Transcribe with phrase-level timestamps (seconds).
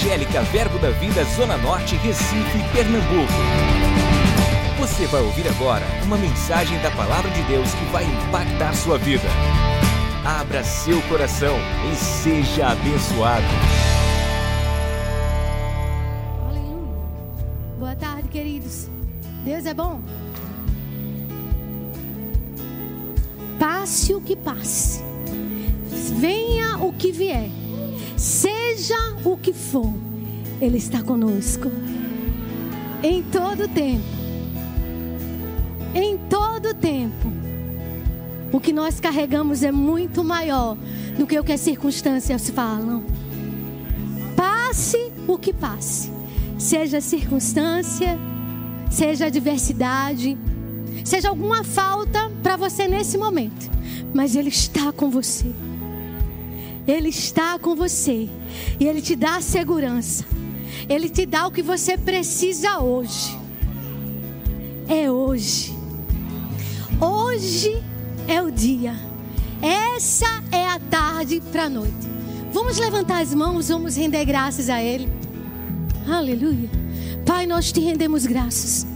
[0.00, 3.34] Evangélica Verbo da Vida Zona Norte, Recife, Pernambuco.
[4.78, 9.28] Você vai ouvir agora uma mensagem da Palavra de Deus que vai impactar sua vida.
[10.24, 11.54] Abra seu coração
[11.92, 13.44] e seja abençoado.
[16.48, 17.04] Aleluia.
[17.78, 18.88] Boa tarde, queridos.
[19.44, 20.00] Deus é bom.
[23.58, 25.04] Passe o que passe,
[26.18, 27.50] venha o que vier,
[28.80, 29.92] seja o que for,
[30.58, 31.70] Ele está conosco.
[33.02, 34.02] Em todo tempo.
[35.94, 37.30] Em todo tempo.
[38.50, 40.78] O que nós carregamos é muito maior
[41.18, 43.04] do que o que as circunstâncias falam.
[44.34, 46.10] Passe o que passe,
[46.58, 48.18] seja circunstância,
[48.90, 50.38] seja adversidade,
[51.04, 53.70] seja alguma falta para você nesse momento,
[54.14, 55.52] mas Ele está com você.
[56.90, 58.28] Ele está com você
[58.78, 60.24] e Ele te dá a segurança.
[60.88, 63.38] Ele te dá o que você precisa hoje.
[64.88, 65.72] É hoje.
[67.00, 67.80] Hoje
[68.26, 68.94] é o dia.
[69.62, 71.94] Essa é a tarde para a noite.
[72.52, 75.08] Vamos levantar as mãos, vamos render graças a Ele.
[76.08, 76.68] Aleluia.
[77.24, 78.89] Pai, nós te rendemos graças.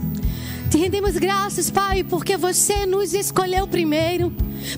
[0.75, 4.29] Te rendemos graças, Pai, porque você nos escolheu primeiro.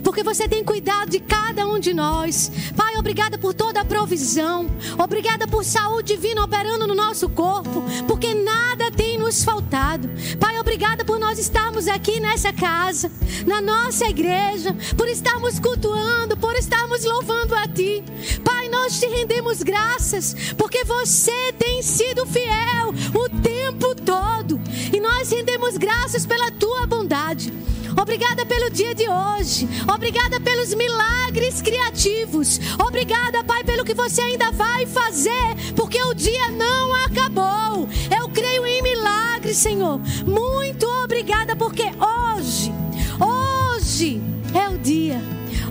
[0.03, 2.51] Porque você tem cuidado de cada um de nós.
[2.75, 4.69] Pai, obrigada por toda a provisão.
[4.95, 7.83] Obrigada por saúde divina operando no nosso corpo.
[8.07, 10.07] Porque nada tem nos faltado.
[10.39, 13.11] Pai, obrigada por nós estarmos aqui nessa casa,
[13.47, 14.75] na nossa igreja.
[14.95, 18.03] Por estarmos cultuando, por estarmos louvando a Ti.
[18.43, 20.35] Pai, nós te rendemos graças.
[20.55, 24.56] Porque você tem sido fiel o tempo todo.
[24.93, 27.53] E nós rendemos graças pela Tua bondade.
[27.99, 29.67] Obrigada pelo dia de hoje.
[29.91, 32.59] Obrigada pelos milagres criativos.
[32.80, 37.89] Obrigada, Pai, pelo que você ainda vai fazer, porque o dia não acabou.
[38.15, 39.99] Eu creio em milagres, Senhor.
[40.25, 42.71] Muito obrigada, porque hoje,
[43.19, 44.21] hoje
[44.54, 45.19] é o dia.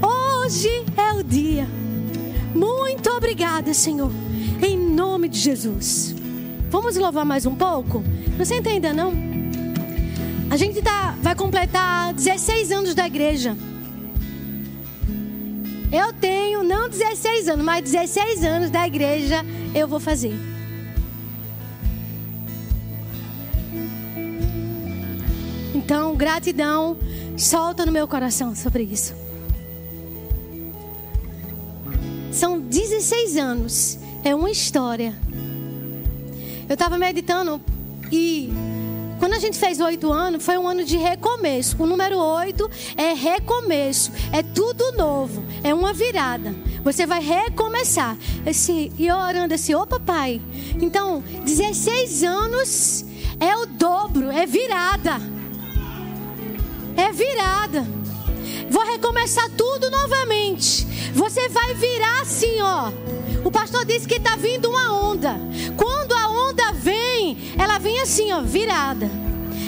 [0.02, 1.68] Hoje é o dia.
[2.54, 4.10] Muito obrigada, Senhor.
[4.60, 6.14] Em nome de Jesus.
[6.76, 8.04] Vamos louvar mais um pouco?
[8.36, 9.10] Você entenda, não?
[10.50, 13.56] A gente tá, vai completar 16 anos da igreja.
[15.90, 19.42] Eu tenho não 16 anos, mas 16 anos da igreja
[19.74, 20.34] eu vou fazer.
[25.74, 26.98] Então, gratidão,
[27.38, 29.14] solta no meu coração sobre isso.
[32.30, 35.14] São 16 anos, é uma história.
[36.68, 37.60] Eu estava meditando
[38.10, 38.50] e
[39.18, 41.76] quando a gente fez oito anos, foi um ano de recomeço.
[41.82, 46.54] O número oito é recomeço, é tudo novo, é uma virada.
[46.82, 48.16] Você vai recomeçar.
[48.44, 50.40] Esse, e eu orando assim, ô papai.
[50.80, 53.04] Então, 16 anos
[53.40, 55.20] é o dobro, é virada.
[56.96, 57.86] É virada.
[58.70, 60.86] Vou recomeçar tudo novamente.
[61.14, 62.90] Você vai virar assim, ó.
[63.44, 65.36] O pastor disse que está vindo uma onda.
[68.16, 69.10] Assim, ó, virada.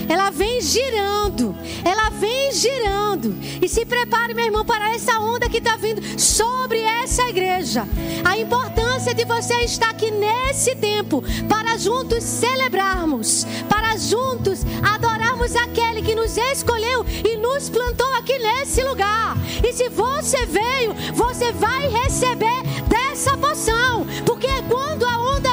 [0.09, 1.55] Ela vem girando,
[1.85, 3.37] ela vem girando.
[3.61, 7.87] E se prepare, meu irmão, para essa onda que está vindo sobre essa igreja.
[8.25, 16.01] A importância de você estar aqui nesse tempo para juntos celebrarmos, para juntos adorarmos aquele
[16.01, 19.37] que nos escolheu e nos plantou aqui nesse lugar.
[19.63, 25.48] E se você veio, você vai receber dessa poção, porque quando a onda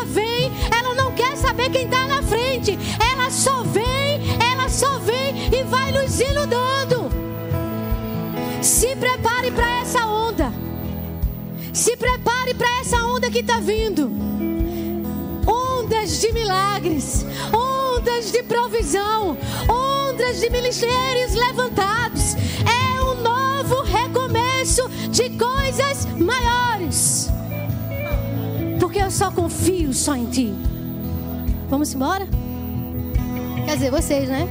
[1.69, 2.77] quem está na frente,
[3.11, 7.09] ela só vem, ela só vem e vai nos inundando.
[8.61, 10.51] Se prepare para essa onda.
[11.73, 14.11] Se prepare para essa onda que está vindo.
[15.47, 19.37] Ondas de milagres, ondas de provisão,
[19.69, 22.35] ondas de ministérios levantados.
[22.65, 27.29] É um novo recomeço de coisas maiores.
[28.79, 30.53] Porque eu só confio só em ti.
[31.69, 32.27] Vamos embora?
[33.65, 34.47] Quer dizer, vocês, né?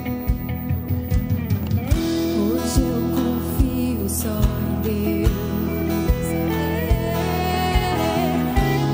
[2.37, 5.31] Hoje eu confio só em Deus.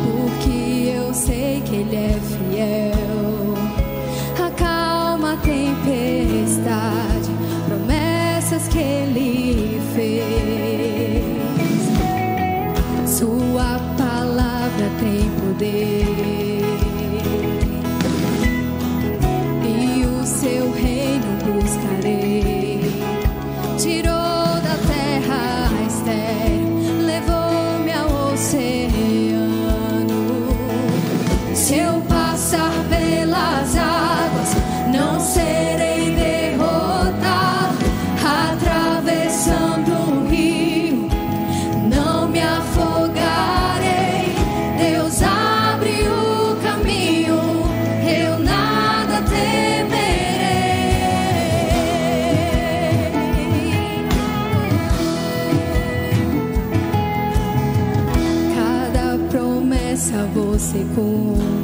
[0.05, 3.55] Porque eu sei que Ele é fiel.
[4.47, 7.31] Acalma a tempestade,
[7.67, 10.21] promessas que Ele fez.
[13.09, 16.10] Sua palavra tem poder.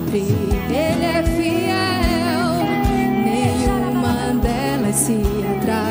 [0.06, 0.25] Cumpre.
[0.70, 2.64] Ele é fiel,
[3.25, 5.20] nenhuma delas se
[5.58, 5.86] atrasa.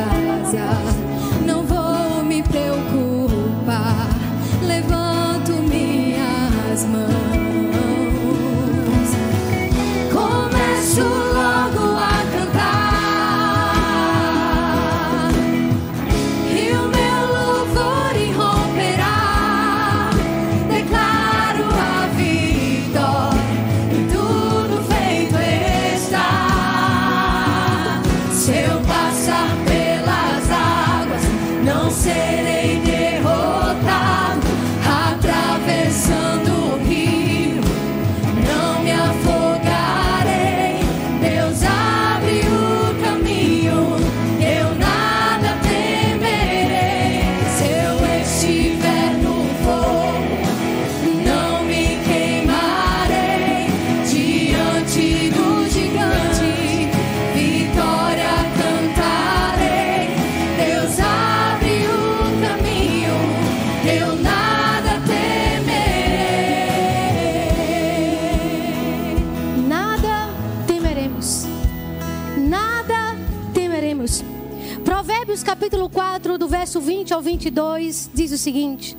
[76.76, 78.98] Verso 20 ao 22, diz o seguinte: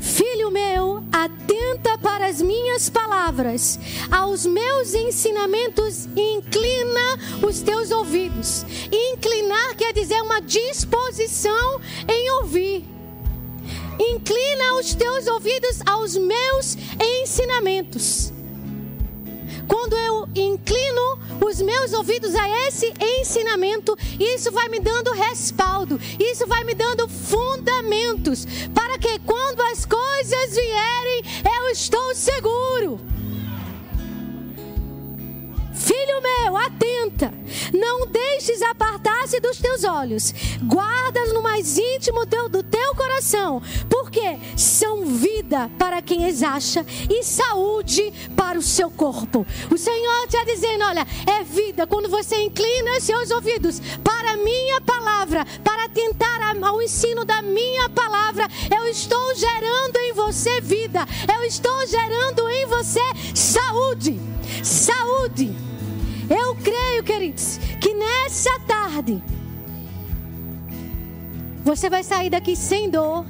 [0.00, 3.78] Filho meu, atenta para as minhas palavras,
[4.10, 8.64] aos meus ensinamentos, inclina os teus ouvidos.
[8.92, 12.84] Inclinar quer dizer uma disposição em ouvir.
[13.98, 16.76] Inclina os teus ouvidos aos meus
[17.22, 18.32] ensinamentos.
[19.66, 26.46] Quando eu inclino os meus ouvidos a esse ensinamento, isso vai me dando respaldo, isso
[26.46, 31.22] vai me dando fundamentos, para que quando as coisas vierem,
[31.58, 33.00] eu estou seguro.
[35.96, 37.32] Filho meu, atenta,
[37.72, 44.36] não deixes apartar-se dos teus olhos, guarda no mais íntimo teu- do teu coração, porque
[44.58, 49.46] são vida para quem as acha e saúde para o seu corpo.
[49.72, 54.80] O Senhor está dizendo: olha, é vida quando você inclina seus ouvidos para a minha
[54.82, 58.46] palavra, para atentar a- ao ensino da minha palavra.
[58.70, 63.00] Eu estou gerando em você vida, eu estou gerando em você
[63.34, 64.20] saúde.
[64.62, 65.56] Saúde.
[66.28, 69.22] Eu creio, queridos, que nessa tarde
[71.64, 73.26] você vai sair daqui sem dor,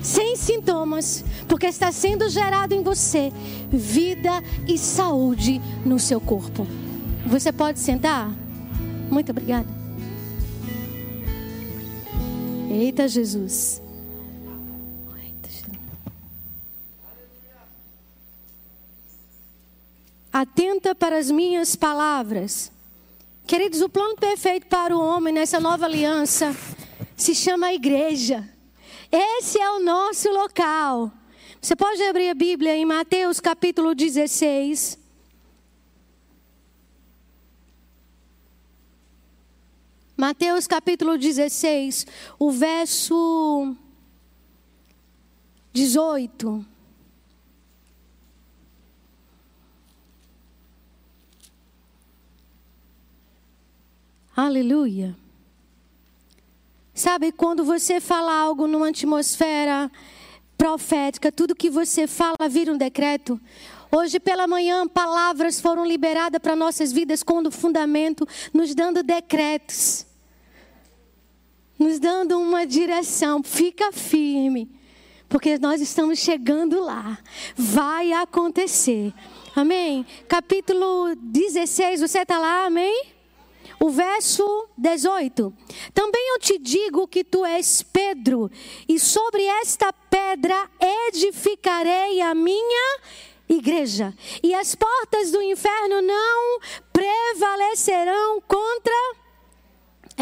[0.00, 3.32] sem sintomas, porque está sendo gerado em você
[3.68, 6.66] vida e saúde no seu corpo.
[7.26, 8.30] Você pode sentar?
[9.10, 9.66] Muito obrigada.
[12.70, 13.81] Eita Jesus.
[20.32, 22.72] Atenta para as minhas palavras.
[23.46, 26.56] Queridos, o plano perfeito para o homem nessa nova aliança
[27.16, 28.48] se chama igreja.
[29.10, 31.12] Esse é o nosso local.
[31.60, 34.98] Você pode abrir a Bíblia em Mateus capítulo 16.
[40.16, 42.06] Mateus capítulo 16,
[42.38, 43.76] o verso
[45.72, 46.71] 18.
[54.34, 55.14] Aleluia.
[56.94, 59.90] Sabe, quando você fala algo numa atmosfera
[60.56, 63.38] profética, tudo que você fala vira um decreto.
[63.94, 70.06] Hoje pela manhã, palavras foram liberadas para nossas vidas com fundamento, nos dando decretos,
[71.78, 73.42] nos dando uma direção.
[73.42, 74.70] Fica firme,
[75.28, 77.18] porque nós estamos chegando lá.
[77.54, 79.12] Vai acontecer.
[79.54, 80.06] Amém?
[80.26, 83.11] Capítulo 16, você está lá, amém?
[83.82, 85.52] O verso 18.
[85.92, 88.48] Também eu te digo que tu és Pedro,
[88.88, 90.70] e sobre esta pedra
[91.08, 93.00] edificarei a minha
[93.48, 96.60] igreja, e as portas do inferno não
[96.92, 98.94] prevalecerão contra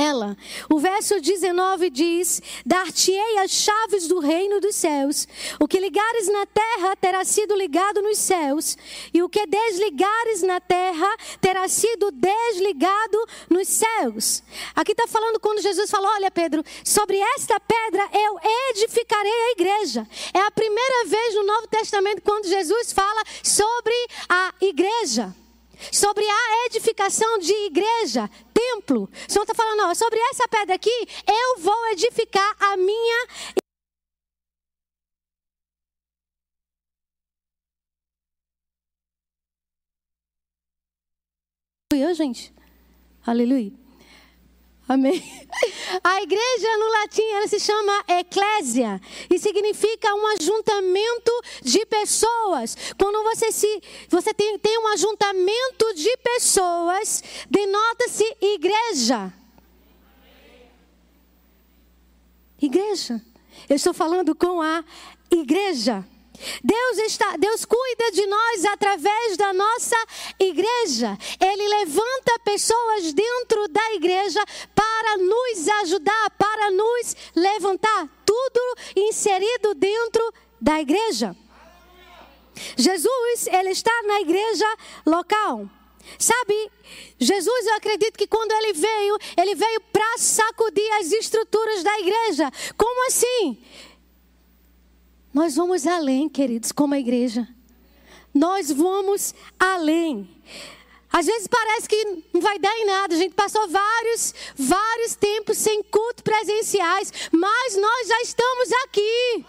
[0.01, 0.37] ela.
[0.69, 5.29] O verso 19 diz: Dar-te-ei as chaves do reino dos céus.
[5.59, 8.77] O que ligares na terra terá sido ligado nos céus,
[9.13, 11.09] e o que desligares na terra
[11.41, 14.43] terá sido desligado nos céus.
[14.75, 18.39] Aqui está falando quando Jesus falou: Olha, Pedro, sobre esta pedra eu
[18.71, 20.07] edificarei a igreja.
[20.33, 23.95] É a primeira vez no Novo Testamento quando Jesus fala sobre
[24.29, 25.35] a igreja
[25.93, 29.05] sobre a edificação de igreja, templo.
[29.05, 33.27] O Senhor está falando, ó, sobre essa pedra aqui, eu vou edificar a minha
[41.93, 42.55] Fui eu, gente.
[43.27, 43.73] Aleluia.
[44.91, 45.23] Amém.
[46.03, 51.31] A igreja no latim ela se chama eclésia e significa um ajuntamento
[51.63, 52.77] de pessoas.
[52.99, 59.33] Quando você se você tem, tem um ajuntamento de pessoas, denota-se igreja.
[62.61, 63.23] Igreja.
[63.69, 64.85] Eu estou falando com a
[65.31, 66.05] igreja.
[66.63, 69.97] Deus está, Deus cuida de nós através da nossa
[70.39, 71.17] igreja.
[71.41, 74.43] Ele levanta pessoas dentro da igreja
[74.75, 81.37] para nos ajudar, para nos levantar, tudo inserido dentro da igreja.
[82.77, 84.67] Jesus, ele está na igreja
[85.07, 85.69] local.
[86.19, 86.71] Sabe,
[87.19, 92.51] Jesus, eu acredito que quando ele veio, ele veio para sacudir as estruturas da igreja.
[92.77, 93.63] Como assim?
[95.33, 97.47] Nós vamos além, queridos, como a igreja.
[98.35, 100.29] Nós vamos além.
[101.13, 103.15] Às vezes parece que não vai dar em nada.
[103.15, 109.45] A gente passou vários, vários tempos sem culto presenciais, mas nós já estamos aqui.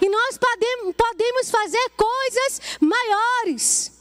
[0.00, 3.92] E nós podemos, podemos fazer coisas maiores.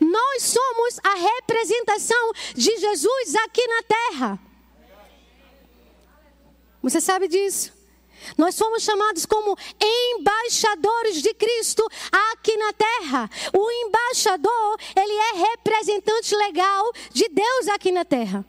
[0.00, 4.38] Nós somos a representação de Jesus aqui na terra.
[6.82, 7.73] Você sabe disso?
[8.36, 11.86] Nós somos chamados como embaixadores de Cristo
[12.32, 13.30] aqui na terra.
[13.52, 18.44] O embaixador, ele é representante legal de Deus aqui na terra.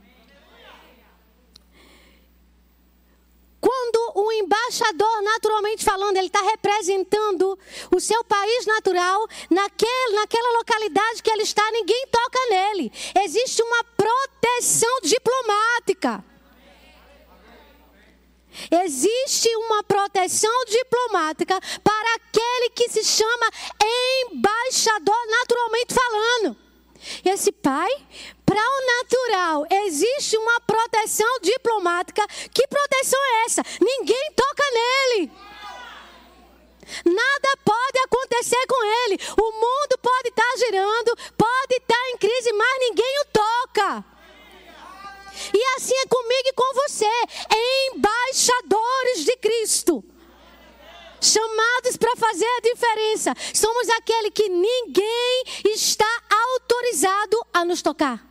[3.65, 7.57] Quando o embaixador, naturalmente falando, ele está representando
[7.91, 12.91] o seu país natural, naquele, naquela localidade que ele está, ninguém toca nele.
[13.23, 16.23] Existe uma proteção diplomática.
[18.83, 23.49] Existe uma proteção diplomática para aquele que se chama
[24.31, 26.57] embaixador, naturalmente falando.
[27.23, 27.89] Esse pai,
[28.45, 32.25] para o natural, existe uma proteção diplomática.
[32.53, 33.61] Que proteção é essa?
[33.79, 35.31] Ninguém toca nele.
[37.05, 39.19] Nada pode acontecer com ele.
[39.37, 44.14] O mundo pode estar tá girando, pode estar tá em crise, mas ninguém o toca.
[45.53, 47.11] E assim é comigo e com você,
[47.93, 50.03] embaixadores de Cristo.
[51.21, 53.33] Chamados para fazer a diferença.
[53.53, 58.23] Somos aquele que ninguém está autorizado a nos tocar.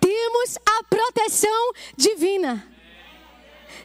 [0.00, 2.66] Temos a proteção divina.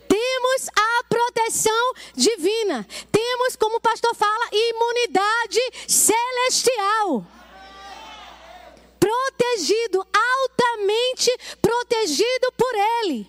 [0.08, 2.86] Temos a proteção divina.
[3.12, 7.26] Temos, como o pastor fala, imunidade celestial
[9.06, 10.06] protegido,
[11.62, 13.28] protegido por Ele.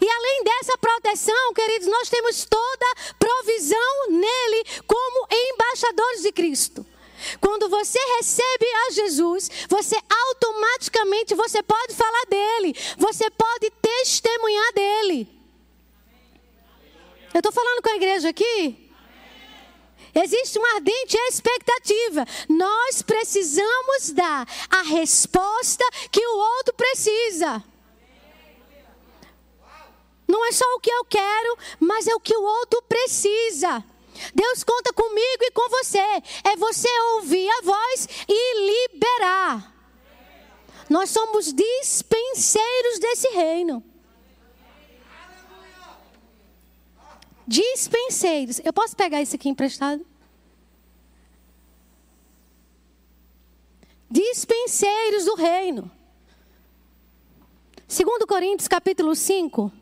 [0.00, 2.86] E além dessa proteção, queridos, nós temos toda
[3.18, 6.86] provisão nele como embaixadores de Cristo.
[7.40, 9.96] Quando você recebe a Jesus, você
[10.28, 15.28] automaticamente você pode falar dele, você pode testemunhar dele.
[17.32, 18.89] Eu estou falando com a igreja aqui?
[20.14, 22.26] Existe uma ardente expectativa.
[22.48, 27.62] Nós precisamos dar a resposta que o outro precisa.
[30.26, 33.84] Não é só o que eu quero, mas é o que o outro precisa.
[34.34, 35.98] Deus conta comigo e com você.
[36.44, 39.74] É você ouvir a voz e liberar.
[40.88, 43.89] Nós somos dispenseiros desse reino.
[47.50, 48.60] Dispenseiros.
[48.64, 50.06] Eu posso pegar isso aqui emprestado?
[54.08, 55.90] Dispenseiros do reino.
[57.88, 59.72] Segundo Coríntios capítulo 5.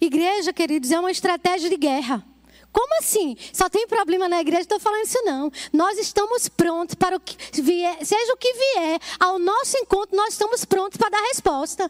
[0.00, 2.26] Igreja, queridos, é uma estratégia de guerra.
[2.72, 3.36] Como assim?
[3.52, 4.62] Só tem problema na igreja?
[4.62, 5.52] Estou falando isso não.
[5.72, 10.32] Nós estamos prontos para o que vier, seja o que vier ao nosso encontro, nós
[10.32, 11.88] estamos prontos para dar resposta.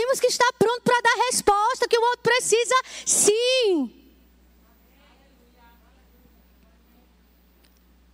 [0.00, 3.92] Temos que estar pronto para dar a resposta que o outro precisa, sim.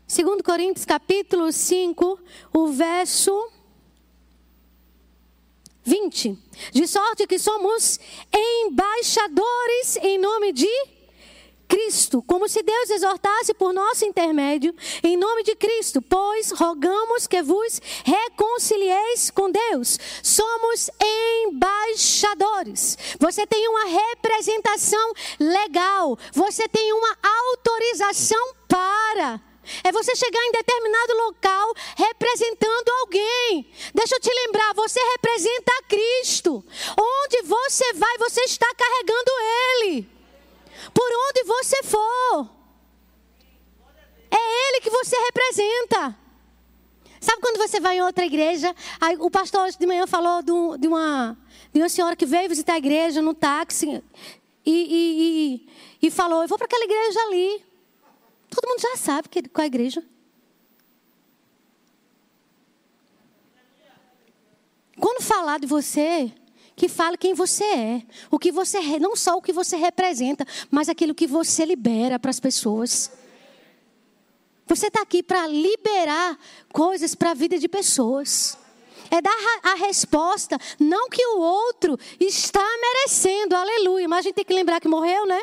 [0.05, 2.19] Segundo Coríntios capítulo 5,
[2.53, 3.53] o verso
[5.85, 6.37] 20.
[6.73, 8.01] De sorte que somos
[8.35, 10.67] embaixadores em nome de
[11.97, 17.41] Cristo, como se Deus exortasse por nosso intermédio, em nome de Cristo, pois rogamos que
[17.41, 19.99] vos reconcilieis com Deus.
[20.23, 20.91] Somos
[21.47, 22.99] embaixadores.
[23.19, 29.41] Você tem uma representação legal, você tem uma autorização para.
[29.83, 33.73] É você chegar em determinado local representando alguém.
[33.95, 36.63] Deixa eu te lembrar, você representa Cristo.
[36.99, 39.31] Onde você vai, você está carregando
[39.81, 40.16] Ele
[40.93, 42.51] por onde você for.
[44.31, 46.17] É Ele que você representa.
[47.21, 48.75] Sabe quando você vai em outra igreja?
[49.01, 51.37] Aí, o pastor hoje de manhã falou do, de, uma,
[51.73, 54.03] de uma senhora que veio visitar a igreja no táxi
[54.65, 55.67] e, e,
[56.03, 57.65] e, e falou: Eu vou para aquela igreja ali.
[58.51, 60.05] Todo mundo já sabe que, qual é a igreja.
[64.99, 66.33] Quando falar de você,
[66.77, 70.91] que fale quem você é, o que você não só o que você representa, mas
[70.91, 73.11] aquilo que você libera para as pessoas.
[74.67, 76.39] Você está aqui para liberar
[76.71, 78.59] coisas para a vida de pessoas.
[79.11, 84.07] É dar a resposta, não que o outro está merecendo, aleluia.
[84.09, 85.41] Mas a gente tem que lembrar que morreu, né?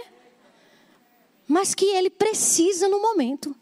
[1.48, 3.56] Mas que ele precisa no momento.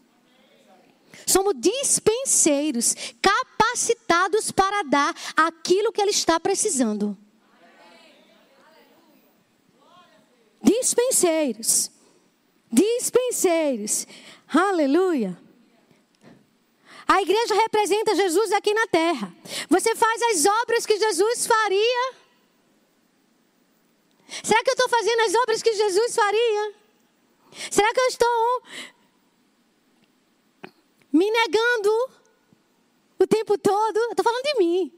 [1.24, 7.16] Somos dispenseiros, capacitados para dar aquilo que ele está precisando.
[10.72, 11.90] Dispenseiros.
[12.70, 14.06] Dispenseiros.
[14.48, 15.38] Aleluia.
[17.06, 19.34] A igreja representa Jesus aqui na terra.
[19.68, 22.14] Você faz as obras que Jesus faria.
[24.42, 26.74] Será que eu estou fazendo as obras que Jesus faria?
[27.70, 28.62] Será que eu estou
[31.12, 32.10] me negando
[33.18, 33.98] o tempo todo?
[33.98, 34.92] Eu estou falando de mim.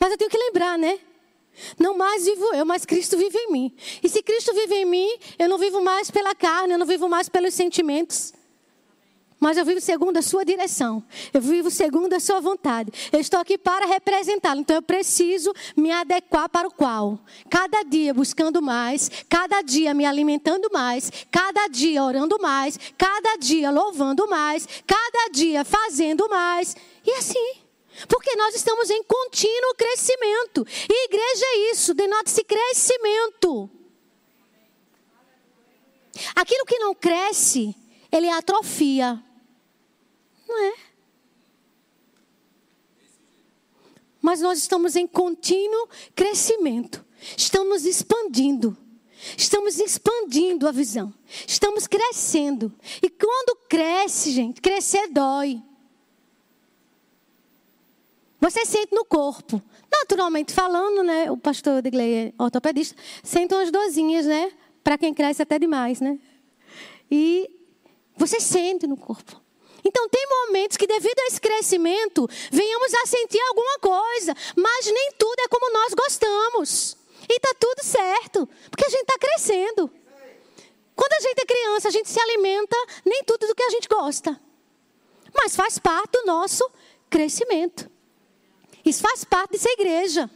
[0.00, 0.98] Mas eu tenho que lembrar, né?
[1.78, 3.76] Não mais vivo eu, mas Cristo vive em mim.
[4.02, 7.08] E se Cristo vive em mim, eu não vivo mais pela carne, eu não vivo
[7.08, 8.32] mais pelos sentimentos.
[9.38, 11.04] Mas eu vivo segundo a sua direção.
[11.32, 12.90] Eu vivo segundo a sua vontade.
[13.12, 14.60] Eu estou aqui para representá-lo.
[14.60, 17.18] Então eu preciso me adequar para o qual?
[17.50, 23.70] Cada dia buscando mais, cada dia me alimentando mais, cada dia orando mais, cada dia
[23.70, 26.74] louvando mais, cada dia fazendo mais.
[27.04, 27.65] E assim.
[28.08, 30.66] Porque nós estamos em contínuo crescimento.
[30.88, 33.70] E igreja é isso, denota-se crescimento.
[36.34, 37.74] Aquilo que não cresce,
[38.12, 39.22] ele atrofia.
[40.48, 40.74] Não é?
[44.20, 47.04] Mas nós estamos em contínuo crescimento.
[47.36, 48.76] Estamos expandindo.
[49.36, 51.12] Estamos expandindo a visão.
[51.46, 52.72] Estamos crescendo.
[53.02, 55.62] E quando cresce, gente, crescer dói.
[58.46, 59.60] Você sente no corpo.
[59.90, 61.28] Naturalmente falando, né?
[61.32, 64.52] O pastor de Gleia, ortopedista, sente umas dorzinhas, né?
[64.84, 66.16] Para quem cresce até demais, né?
[67.10, 67.50] E
[68.16, 69.42] você sente no corpo.
[69.84, 75.10] Então, tem momentos que, devido a esse crescimento, venhamos a sentir alguma coisa, mas nem
[75.18, 76.96] tudo é como nós gostamos.
[77.28, 79.90] E está tudo certo, porque a gente está crescendo.
[80.94, 83.88] Quando a gente é criança, a gente se alimenta nem tudo do que a gente
[83.88, 84.40] gosta,
[85.34, 86.64] mas faz parte do nosso
[87.10, 87.95] crescimento.
[88.86, 90.30] Isso faz parte de ser igreja.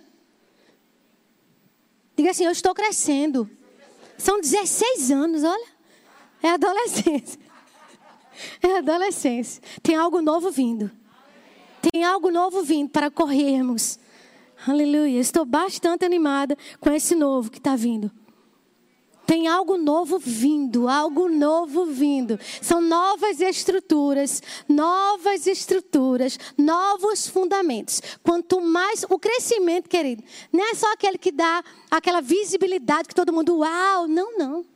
[2.17, 3.49] Diga assim: Eu estou crescendo.
[4.19, 5.67] São 16 anos, olha.
[6.43, 7.41] É adolescência.
[8.63, 9.63] É adolescência.
[9.83, 10.91] Tem algo novo vindo.
[11.93, 13.99] Tem algo novo vindo para corrermos.
[14.67, 15.21] Aleluia.
[15.21, 18.11] Estou bastante animada com esse novo que está vindo.
[19.31, 22.37] Tem algo novo vindo, algo novo vindo.
[22.61, 28.03] São novas estruturas, novas estruturas, novos fundamentos.
[28.25, 33.33] Quanto mais o crescimento, querido, não é só aquele que dá aquela visibilidade que todo
[33.33, 34.67] mundo, uau, não, não.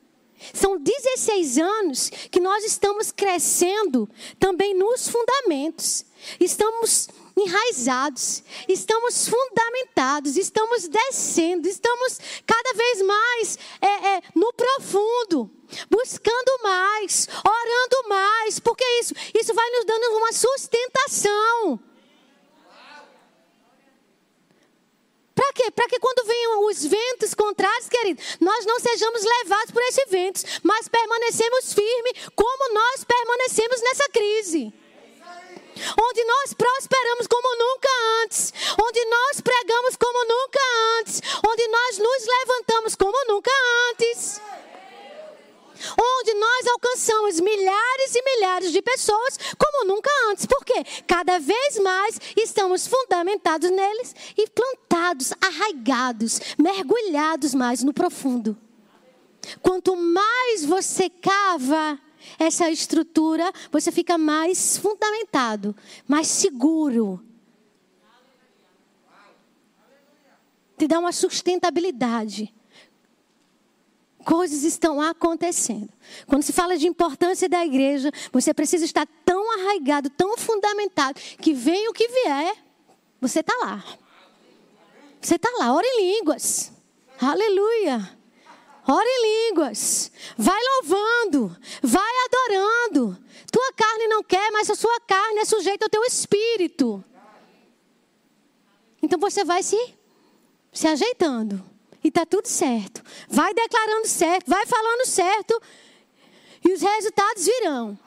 [0.53, 6.07] São 16 anos que nós estamos crescendo também nos fundamentos.
[6.39, 15.51] Estamos enraizados, estamos fundamentados, estamos descendo, estamos cada vez mais é, é, no profundo,
[15.91, 21.81] buscando mais, orando mais, porque isso, isso vai nos dando uma sustentação.
[25.35, 25.69] Para quê?
[25.73, 30.45] Para que quando venham os ventos contrários, querido, nós não sejamos levados por esses ventos,
[30.63, 34.73] mas permanecemos firmes como nós permanecemos nessa crise
[36.01, 37.89] onde nós prosperamos como nunca
[38.23, 40.61] antes, onde nós pregamos como nunca
[41.01, 43.51] antes, onde nós nos levantamos como nunca
[43.91, 44.41] antes.
[46.01, 50.47] Onde nós alcançamos milhares e milhares de pessoas como nunca antes.
[50.47, 50.83] Por quê?
[51.07, 58.57] Cada vez mais estamos fundamentados neles e plantados, arraigados, mergulhados mais no profundo.
[59.61, 61.99] Quanto mais você cava,
[62.39, 65.75] essa estrutura, você fica mais fundamentado,
[66.07, 67.25] mais seguro.
[70.77, 72.53] Te dá uma sustentabilidade.
[74.25, 75.91] Coisas estão acontecendo.
[76.27, 81.53] Quando se fala de importância da igreja, você precisa estar tão arraigado, tão fundamentado, que
[81.53, 82.57] venha o que vier,
[83.21, 83.85] você está lá.
[85.21, 86.73] Você está lá, ora em línguas.
[87.21, 88.19] Aleluia.
[88.87, 90.11] Ora em línguas.
[90.37, 91.57] Vai louvando.
[91.83, 93.19] Vai adorando.
[93.51, 97.03] Tua carne não quer, mas a sua carne é sujeita ao teu espírito.
[99.03, 99.95] Então você vai se,
[100.73, 101.65] se ajeitando.
[102.03, 103.03] E está tudo certo.
[103.29, 104.49] Vai declarando certo.
[104.49, 105.63] Vai falando certo.
[106.63, 107.99] E os resultados virão.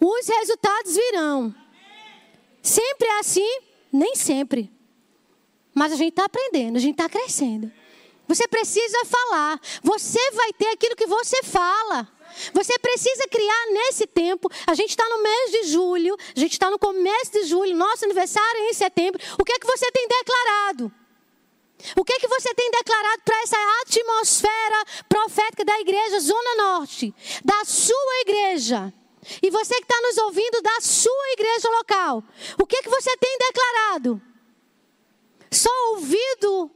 [0.00, 1.54] Os resultados virão.
[2.62, 3.60] Sempre é assim?
[3.92, 4.70] Nem sempre.
[5.74, 7.70] Mas a gente está aprendendo, a gente está crescendo.
[8.28, 9.60] Você precisa falar.
[9.82, 12.08] Você vai ter aquilo que você fala.
[12.52, 14.50] Você precisa criar nesse tempo.
[14.66, 18.04] A gente está no mês de julho, a gente está no começo de julho, nosso
[18.04, 19.20] aniversário é em setembro.
[19.38, 20.92] O que é que você tem declarado?
[21.96, 27.14] O que é que você tem declarado para essa atmosfera profética da igreja Zona Norte,
[27.44, 28.92] da sua igreja?
[29.42, 32.22] E você que está nos ouvindo da sua igreja local,
[32.58, 34.22] o que é que você tem declarado?
[35.50, 36.70] Só ouvido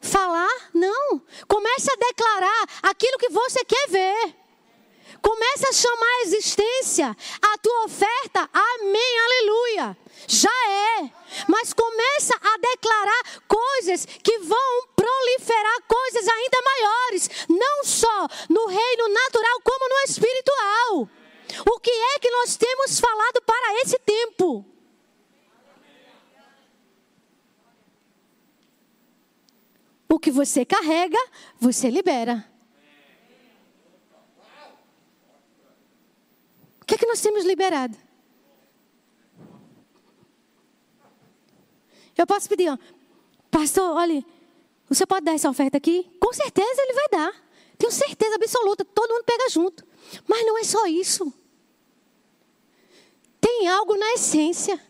[0.00, 0.70] falar?
[0.74, 1.22] Não.
[1.46, 4.40] Comece a declarar aquilo que você quer ver.
[5.20, 8.48] Comece a chamar a existência a tua oferta.
[8.52, 9.96] Amém, aleluia.
[10.26, 11.10] Já é.
[11.46, 19.08] Mas começa a declarar coisas que vão proliferar coisas ainda maiores, não só no reino
[19.08, 21.08] natural como no espiritual.
[21.66, 24.64] O que é que nós temos falado para esse tempo?
[30.12, 31.18] O que você carrega,
[31.60, 32.44] você libera.
[36.82, 37.96] O que é que nós temos liberado?
[42.18, 42.76] Eu posso pedir, ó,
[43.50, 44.24] pastor, olha,
[44.88, 46.10] você pode dar essa oferta aqui?
[46.18, 47.50] Com certeza ele vai dar.
[47.78, 49.86] Tenho certeza absoluta, todo mundo pega junto.
[50.26, 51.32] Mas não é só isso.
[53.40, 54.89] Tem algo na essência.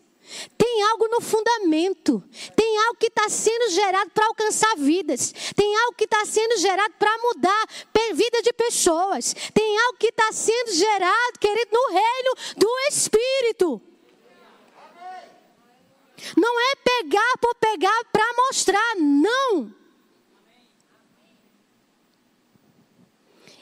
[0.56, 2.22] Tem algo no fundamento.
[2.54, 5.32] Tem algo que está sendo gerado para alcançar vidas.
[5.54, 7.66] Tem algo que está sendo gerado para mudar
[8.10, 9.34] a vida de pessoas.
[9.54, 13.80] Tem algo que está sendo gerado, querido, no reino do Espírito.
[16.36, 19.72] Não é pegar por pegar para mostrar, não.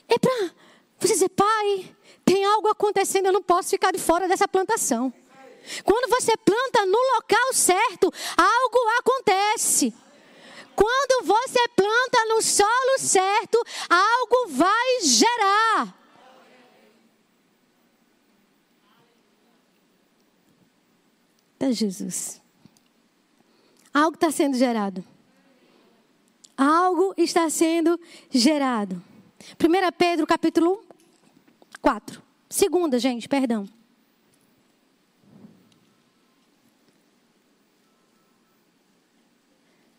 [0.08, 0.50] É para
[0.98, 5.12] você dizer, pai, tem algo acontecendo, eu não posso ficar de fora dessa plantação.
[5.84, 9.92] Quando você planta no local certo, algo acontece.
[10.74, 15.98] Quando você planta no solo certo, algo vai gerar.
[21.58, 22.40] É Jesus.
[23.92, 25.04] Algo está sendo gerado.
[26.56, 27.98] Algo está sendo
[28.30, 29.02] gerado.
[29.60, 30.84] 1 Pedro capítulo
[31.80, 32.22] 4.
[32.48, 33.68] Segunda, gente, perdão.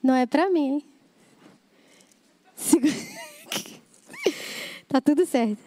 [0.10, 0.84] Não é para mim.
[4.88, 5.62] tá tudo certo.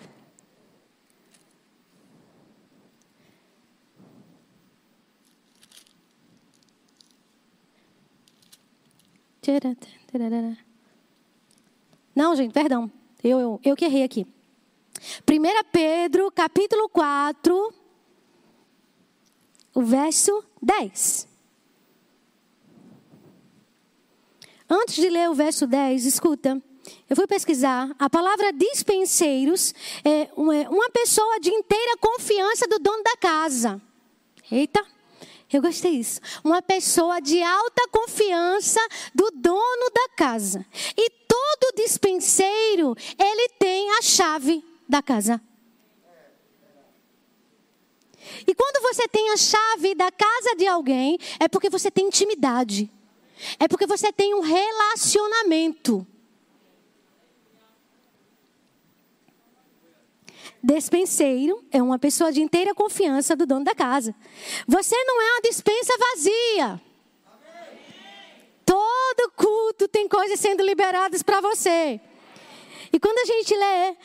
[12.13, 12.91] Não, gente, perdão.
[13.23, 14.27] Eu, eu, eu que errei aqui.
[15.21, 17.73] 1 Pedro, capítulo 4,
[19.73, 21.32] o verso 10.
[24.75, 26.59] Antes de ler o verso 10, escuta.
[27.07, 27.95] Eu fui pesquisar.
[27.99, 33.79] A palavra dispenseiros é uma pessoa de inteira confiança do dono da casa.
[34.51, 34.83] Eita,
[35.53, 36.23] eu gostei disso.
[36.43, 38.81] Uma pessoa de alta confiança
[39.15, 40.65] do dono da casa.
[40.97, 45.39] E todo dispenseiro, ele tem a chave da casa.
[48.47, 52.91] E quando você tem a chave da casa de alguém, é porque você tem intimidade.
[53.59, 56.07] É porque você tem um relacionamento.
[60.63, 64.15] Despenseiro é uma pessoa de inteira confiança do dono da casa.
[64.67, 66.81] Você não é uma dispensa vazia.
[68.65, 72.01] Todo culto tem coisas sendo liberadas para você.
[72.93, 73.97] E quando a gente lê 1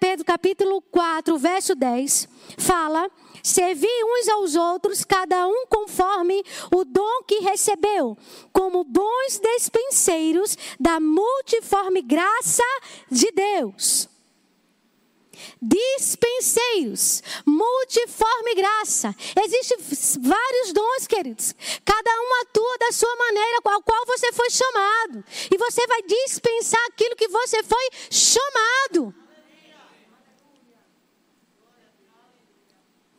[0.00, 3.08] Pedro capítulo 4, verso 10, fala
[3.44, 6.42] Servi uns aos outros, cada um conforme
[6.74, 8.16] o dom que recebeu,
[8.50, 12.62] como bons despenseiros da multiforme graça
[13.10, 14.08] de Deus.
[15.60, 19.14] Dispenseiros, multiforme graça.
[19.44, 19.76] Existem
[20.22, 21.54] vários dons, queridos.
[21.84, 25.22] Cada um atua da sua maneira, ao qual você foi chamado.
[25.52, 29.23] E você vai dispensar aquilo que você foi chamado.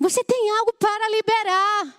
[0.06, 1.96] Você tem algo para liberar.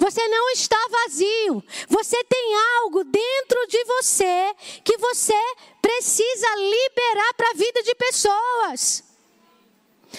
[0.00, 1.62] Você não está vazio.
[1.88, 5.40] Você tem algo dentro de você que você
[5.80, 9.04] precisa liberar para a vida de pessoas.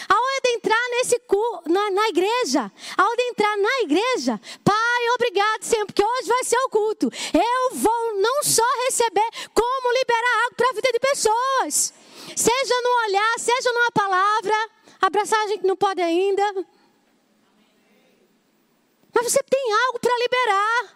[0.08, 1.22] Ao entrar nesse
[1.68, 6.70] na, na igreja, ao entrar na igreja, Pai, obrigado, Senhor, porque hoje vai ser o
[6.70, 7.12] culto.
[7.34, 11.94] Eu vou não só receber, como liberar algo para a vida de pessoas.
[12.38, 14.70] Seja no olhar, seja numa palavra,
[15.02, 16.66] abraçar a gente não pode ainda.
[19.16, 20.96] Mas você tem algo para liberar.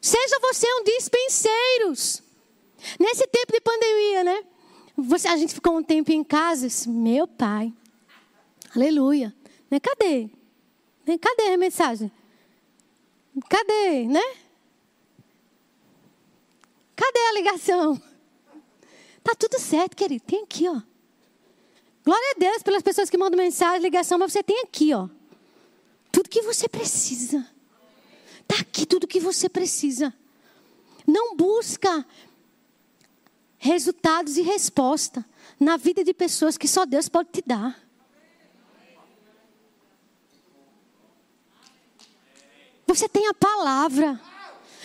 [0.00, 2.22] Seja você um dispenseiros.
[2.98, 4.44] Nesse tempo de pandemia, né?
[4.96, 7.72] Você, a gente ficou um tempo em casa, meu pai.
[8.74, 9.34] Aleluia.
[9.68, 9.80] Né?
[9.80, 10.30] Cadê?
[11.04, 11.18] Né?
[11.18, 12.10] Cadê a mensagem?
[13.48, 14.22] Cadê, né?
[16.94, 18.00] Cadê a ligação?
[19.24, 20.24] Tá tudo certo, querido.
[20.24, 20.80] Tem aqui, ó.
[22.04, 25.08] Glória a Deus pelas pessoas que mandam mensagem, ligação, mas você tem aqui, ó.
[26.20, 27.48] Tudo que você precisa.
[28.42, 30.12] Está aqui tudo que você precisa.
[31.06, 32.04] Não busca
[33.56, 35.24] resultados e resposta
[35.58, 37.74] na vida de pessoas que só Deus pode te dar.
[42.86, 44.20] Você tem a palavra.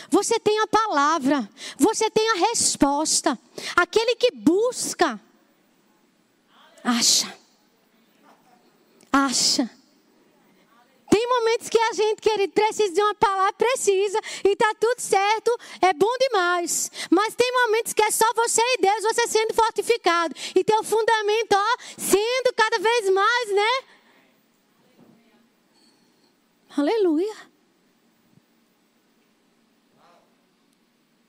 [0.09, 1.49] Você tem a palavra.
[1.77, 3.37] Você tem a resposta.
[3.75, 5.19] Aquele que busca,
[6.81, 7.37] acha.
[9.11, 9.74] Acha.
[11.37, 15.93] Momentos que a gente, querido, precisa de uma palavra, precisa, e está tudo certo, é
[15.93, 16.89] bom demais.
[17.09, 20.33] Mas tem momentos que é só você e Deus, você sendo fortificado.
[20.55, 23.83] E teu fundamento, ó, sendo cada vez mais, né?
[26.77, 27.35] Aleluia.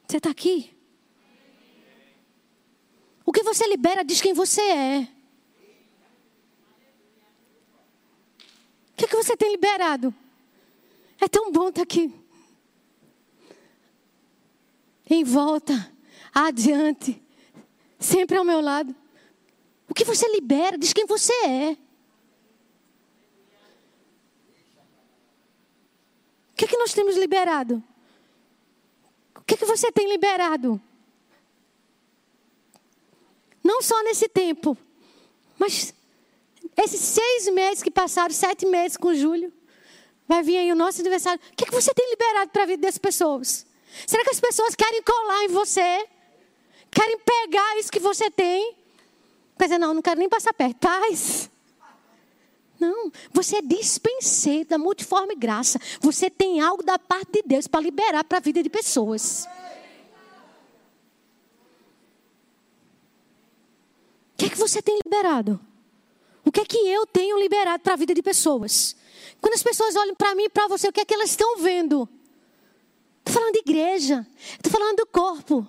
[0.07, 0.73] Você está aqui?
[3.25, 5.16] O que você libera diz quem você é.
[8.97, 10.15] O que, é que você tem liberado?
[11.21, 12.11] É tão bom estar aqui.
[15.11, 15.93] Em volta,
[16.35, 17.23] adiante,
[17.99, 18.97] sempre ao meu lado.
[19.87, 21.73] O que você libera diz quem você é.
[26.53, 27.85] O que, é que nós temos liberado?
[29.35, 30.81] O que, é que você tem liberado?
[33.63, 34.75] Não só nesse tempo,
[35.59, 35.93] mas
[36.77, 39.53] esses seis meses que passaram, sete meses com o Júlio,
[40.29, 41.41] vai vir aí o nosso aniversário.
[41.53, 43.67] O que, é que você tem liberado para a vida dessas pessoas?
[44.07, 46.07] Será que as pessoas querem colar em você?
[46.91, 48.77] Querem pegar isso que você tem?
[49.59, 50.77] Quer dizer, não, não quero nem passar perto.
[50.79, 51.51] Paz.
[52.79, 55.81] Não, você é dispenseiro da multiforme graça.
[56.01, 59.49] Você tem algo da parte de Deus para liberar para a vida de pessoas.
[64.35, 65.59] O que é que você tem liberado?
[66.47, 68.97] O que é que eu tenho liberado para a vida de pessoas?
[69.41, 71.59] Quando as pessoas olham para mim e para você, o que é que elas estão
[71.59, 72.09] vendo?
[73.19, 75.67] Estou falando de igreja, estou falando do corpo.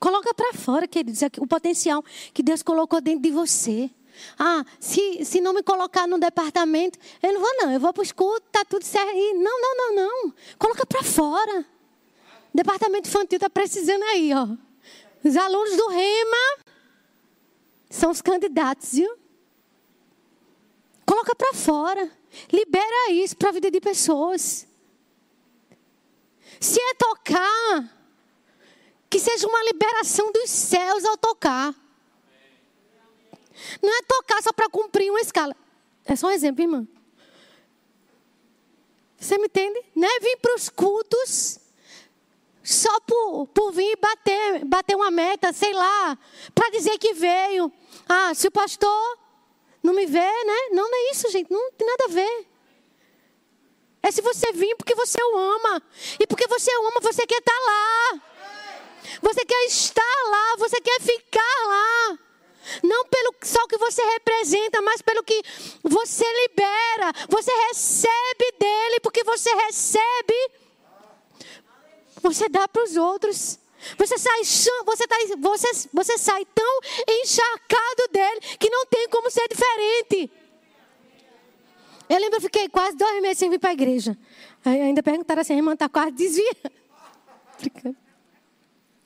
[0.00, 2.04] Coloca para fora, queridos, o potencial
[2.34, 3.88] que Deus colocou dentro de você.
[4.38, 8.00] Ah, se, se não me colocar no departamento, eu não vou não, eu vou para
[8.00, 9.12] o escudo, está tudo certo.
[9.14, 10.34] E não, não, não, não.
[10.58, 11.64] Coloca para fora.
[12.54, 14.48] departamento infantil está precisando aí, ó.
[15.24, 16.64] Os alunos do REMA
[17.90, 19.16] são os candidatos, viu?
[21.04, 22.10] Coloca para fora.
[22.52, 24.66] Libera isso para a vida de pessoas.
[26.60, 27.98] Se é tocar,
[29.08, 31.74] que seja uma liberação dos céus ao tocar.
[33.82, 35.56] Não é tocar só para cumprir uma escala.
[36.04, 36.86] É só um exemplo, irmã.
[39.18, 39.82] Você me entende?
[39.94, 41.58] Não é vir para os cultos
[42.62, 46.18] só por, por vir bater, bater uma meta, sei lá,
[46.54, 47.72] para dizer que veio.
[48.08, 49.18] Ah, se o pastor
[49.82, 50.68] não me vê, né?
[50.70, 51.50] Não, não é isso, gente.
[51.50, 52.46] Não tem nada a ver.
[54.02, 55.82] É se você vir porque você o ama.
[56.20, 58.22] E porque você o ama, você quer estar tá lá.
[59.22, 62.18] Você quer estar lá, você quer ficar lá.
[62.82, 65.42] Não pelo só que você representa, mas pelo que
[65.82, 67.12] você libera.
[67.28, 70.50] Você recebe dele, porque você recebe.
[72.22, 73.58] Você dá para os outros.
[73.96, 74.40] Você sai,
[74.84, 80.30] você, tá, você, você sai tão encharcado dele que não tem como ser diferente.
[82.08, 84.16] Eu lembro, eu fiquei quase dois meses sem vir para a igreja.
[84.64, 86.72] Aí ainda perguntaram assim, a irmã está quase desviando.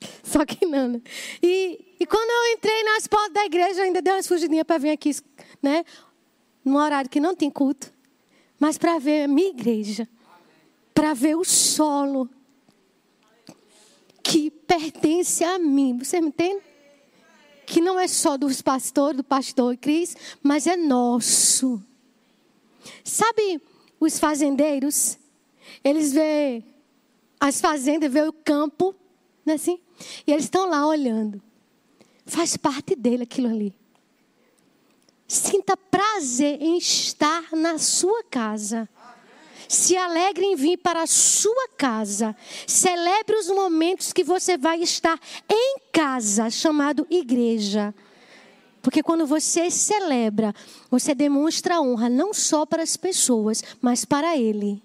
[0.22, 1.00] Só que não, né?
[1.42, 4.78] E, e quando eu entrei nas portas da igreja, eu ainda dei umas fugidinhas para
[4.78, 5.10] vir aqui,
[5.62, 5.84] né?
[6.64, 7.92] Num horário que não tem culto.
[8.58, 10.08] Mas para ver a minha igreja.
[10.94, 12.28] Para ver o solo.
[14.22, 15.98] que pertence a mim.
[15.98, 16.62] Você me entende?
[17.66, 21.82] Que não é só dos pastores, do pastor Cris, mas é nosso.
[23.04, 23.60] Sabe
[23.98, 25.18] os fazendeiros?
[25.82, 26.62] Eles vê
[27.40, 28.94] as fazendas, vê o campo,
[29.44, 29.80] não é assim?
[30.26, 31.42] E eles estão lá olhando.
[32.24, 33.74] Faz parte dele aquilo ali.
[35.26, 38.88] Sinta prazer em estar na sua casa.
[39.68, 42.36] Se alegre em vir para a sua casa.
[42.66, 47.94] Celebre os momentos que você vai estar em casa, chamado igreja.
[48.82, 50.52] Porque quando você celebra,
[50.90, 54.82] você demonstra honra não só para as pessoas, mas para Ele.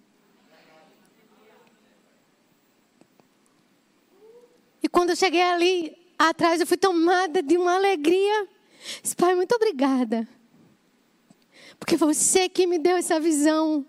[4.88, 8.48] E quando eu cheguei ali atrás, eu fui tomada de uma alegria.
[9.18, 10.26] Pai, muito obrigada.
[11.78, 13.86] Porque foi você que me deu essa visão.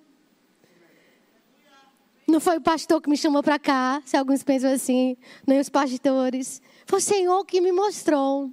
[2.27, 5.69] Não foi o pastor que me chamou para cá, se alguns pensam assim, nem os
[5.69, 6.61] pastores.
[6.85, 8.51] Foi o Senhor que me mostrou.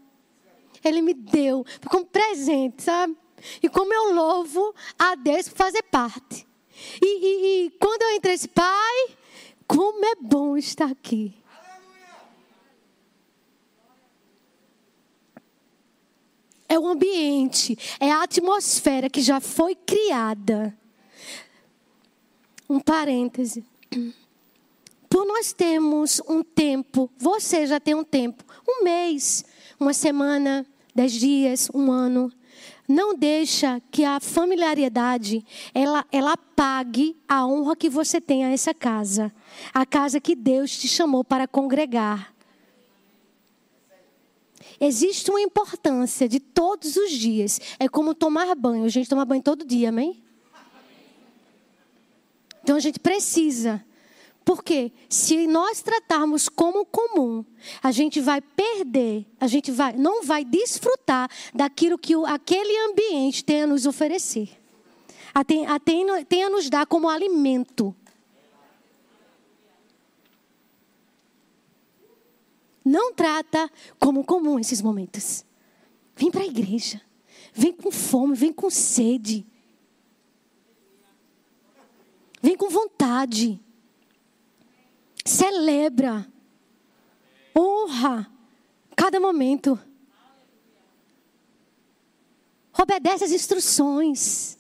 [0.84, 3.18] Ele me deu como presente, sabe?
[3.60, 6.48] E como eu louvo a Deus por fazer parte.
[7.02, 9.18] E, e, e quando eu entrei, esse Pai,
[9.68, 11.34] como é bom estar aqui.
[16.68, 20.76] É o ambiente, é a atmosfera que já foi criada
[22.70, 23.64] um parêntese.
[25.10, 29.46] Por nós termos um tempo, você já tem um tempo, um mês,
[29.80, 32.32] uma semana, dez dias, um ano.
[32.88, 38.74] Não deixa que a familiaridade ela, ela apague a honra que você tem a essa
[38.74, 39.34] casa,
[39.74, 42.35] a casa que Deus te chamou para congregar.
[44.80, 47.60] Existe uma importância de todos os dias.
[47.80, 48.86] É como tomar banho.
[48.86, 50.24] A gente toma banho todo dia, amém?
[52.64, 53.84] Então a gente precisa.
[54.44, 57.44] Porque se nós tratarmos como comum,
[57.82, 63.64] a gente vai perder, a gente vai, não vai desfrutar daquilo que aquele ambiente tem
[63.64, 64.50] a nos oferecer.
[65.34, 67.96] A tem, a tem, tem a nos dar como alimento.
[72.86, 73.70] Não trata
[74.00, 75.44] como comum esses momentos.
[76.16, 77.02] Vem para a igreja.
[77.52, 79.44] Vem com fome, vem com sede.
[82.40, 83.60] Vem com vontade.
[85.26, 86.32] Celebra.
[87.58, 88.32] Honra
[88.96, 89.80] cada momento.
[92.80, 94.60] Obedece as instruções.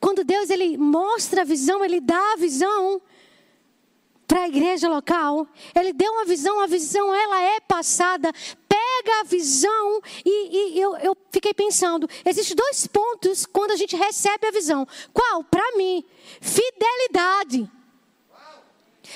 [0.00, 3.00] Quando Deus ele mostra a visão, ele dá a visão
[4.28, 5.48] para a igreja local.
[5.74, 8.30] Ele deu uma visão, a visão ela é passada
[8.68, 13.96] pega a visão e, e eu, eu, fiquei pensando, existem dois pontos quando a gente
[13.96, 14.86] recebe a visão.
[15.12, 15.42] Qual?
[15.44, 16.04] Para mim,
[16.40, 17.70] fidelidade.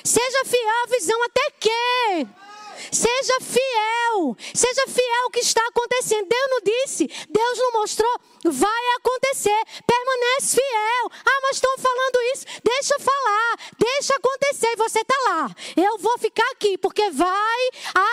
[0.03, 2.42] Seja fiel à visão até que.
[2.91, 4.37] Seja fiel.
[4.55, 6.29] Seja fiel ao que está acontecendo.
[6.29, 8.21] Deus não disse, Deus não mostrou.
[8.45, 9.63] Vai acontecer.
[9.87, 11.11] Permanece fiel.
[11.25, 12.47] Ah, mas estão falando isso.
[12.65, 13.59] Deixa falar.
[13.79, 14.73] Deixa acontecer.
[14.73, 15.55] E você está lá.
[15.77, 17.69] Eu vou ficar aqui porque vai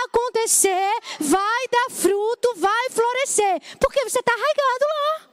[0.05, 0.91] acontecer.
[1.19, 2.53] Vai dar fruto.
[2.57, 3.61] Vai florescer.
[3.79, 5.29] Porque você está arraigado lá.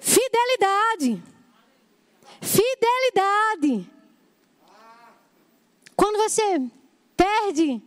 [0.00, 1.22] Fidelidade.
[2.42, 4.01] Fidelidade.
[5.96, 6.60] Quando você
[7.16, 7.82] perde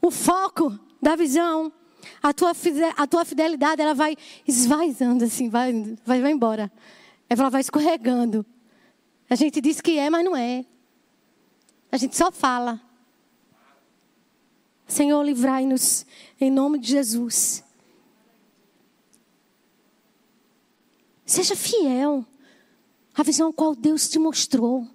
[0.00, 1.72] o foco da visão,
[2.22, 2.52] a tua,
[2.96, 4.16] a tua fidelidade ela vai
[4.46, 5.72] esvaizando assim, vai,
[6.04, 6.70] vai, vai embora.
[7.28, 8.44] Ela vai escorregando.
[9.28, 10.64] A gente diz que é, mas não é.
[11.90, 12.80] A gente só fala.
[14.86, 16.06] Senhor, livrai-nos
[16.40, 17.64] em nome de Jesus.
[21.24, 22.24] Seja fiel
[23.12, 24.86] à visão qual Deus te mostrou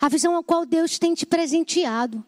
[0.00, 2.24] a visão a qual Deus tem te presenteado.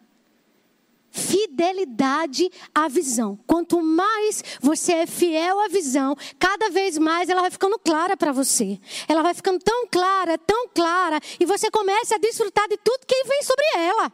[1.11, 3.37] Fidelidade à visão.
[3.47, 8.31] Quanto mais você é fiel à visão, cada vez mais ela vai ficando clara para
[8.31, 8.79] você.
[9.07, 13.23] Ela vai ficando tão clara, tão clara, e você começa a desfrutar de tudo que
[13.23, 14.11] vem sobre ela.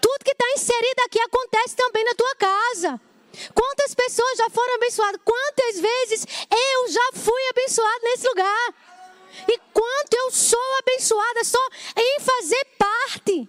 [0.00, 3.00] Tudo que está inserido aqui acontece também na tua casa.
[3.54, 5.20] Quantas pessoas já foram abençoadas?
[5.24, 8.74] Quantas vezes eu já fui abençoado nesse lugar?
[9.48, 11.58] E quanto eu sou abençoada só
[11.96, 13.48] em fazer parte.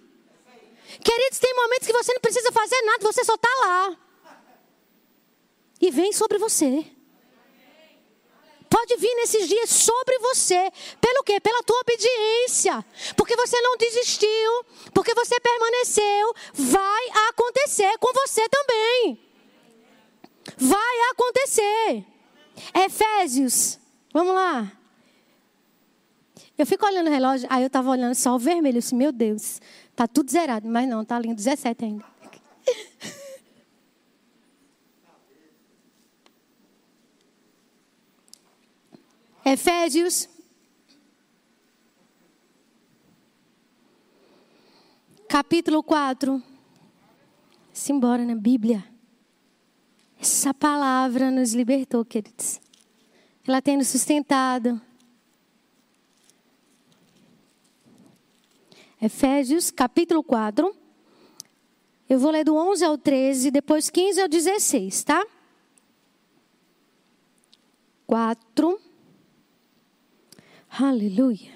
[1.02, 3.96] Queridos, tem momentos que você não precisa fazer nada, você só está lá.
[5.80, 6.84] E vem sobre você.
[8.70, 10.72] Pode vir nesses dias sobre você.
[11.00, 11.38] Pelo quê?
[11.38, 12.84] Pela tua obediência.
[13.16, 14.64] Porque você não desistiu.
[14.92, 16.34] Porque você permaneceu.
[16.54, 19.20] Vai acontecer com você também.
[20.56, 22.04] Vai acontecer.
[22.74, 23.78] Efésios.
[24.12, 24.72] Vamos lá.
[26.56, 28.76] Eu fico olhando o relógio, aí eu estava olhando só o vermelho.
[28.76, 29.60] Eu disse, meu Deus,
[29.96, 30.68] tá tudo zerado.
[30.68, 32.04] Mas não, tá lindo, 17 ainda.
[39.44, 40.28] Efésios.
[45.28, 46.40] Capítulo 4.
[47.72, 48.84] Simbora na Bíblia.
[50.20, 52.60] Essa palavra nos libertou, queridos.
[53.46, 54.80] Ela tem nos sustentado.
[59.04, 60.74] Efésios, capítulo 4.
[62.08, 65.26] Eu vou ler do 11 ao 13, depois 15 ao 16, tá?
[68.06, 68.80] 4.
[70.70, 71.52] Aleluia.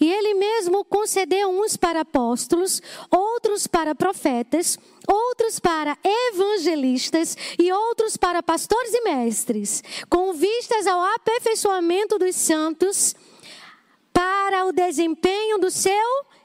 [0.00, 4.76] E ele mesmo concedeu uns para apóstolos, outros para profetas,
[5.06, 13.14] outros para evangelistas e outros para pastores e mestres, com vistas ao aperfeiçoamento dos santos,
[14.18, 15.92] para o desempenho do seu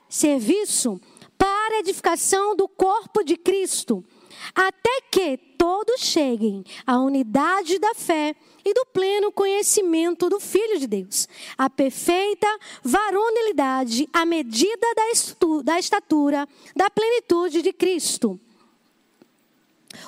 [0.07, 1.01] serviço,
[1.35, 4.05] para a edificação do corpo de Cristo,
[4.53, 10.85] até que todos cheguem à unidade da fé e do pleno conhecimento do Filho de
[10.85, 12.45] Deus, a perfeita
[12.83, 14.87] varonilidade à medida
[15.63, 18.39] da estatura da plenitude de Cristo.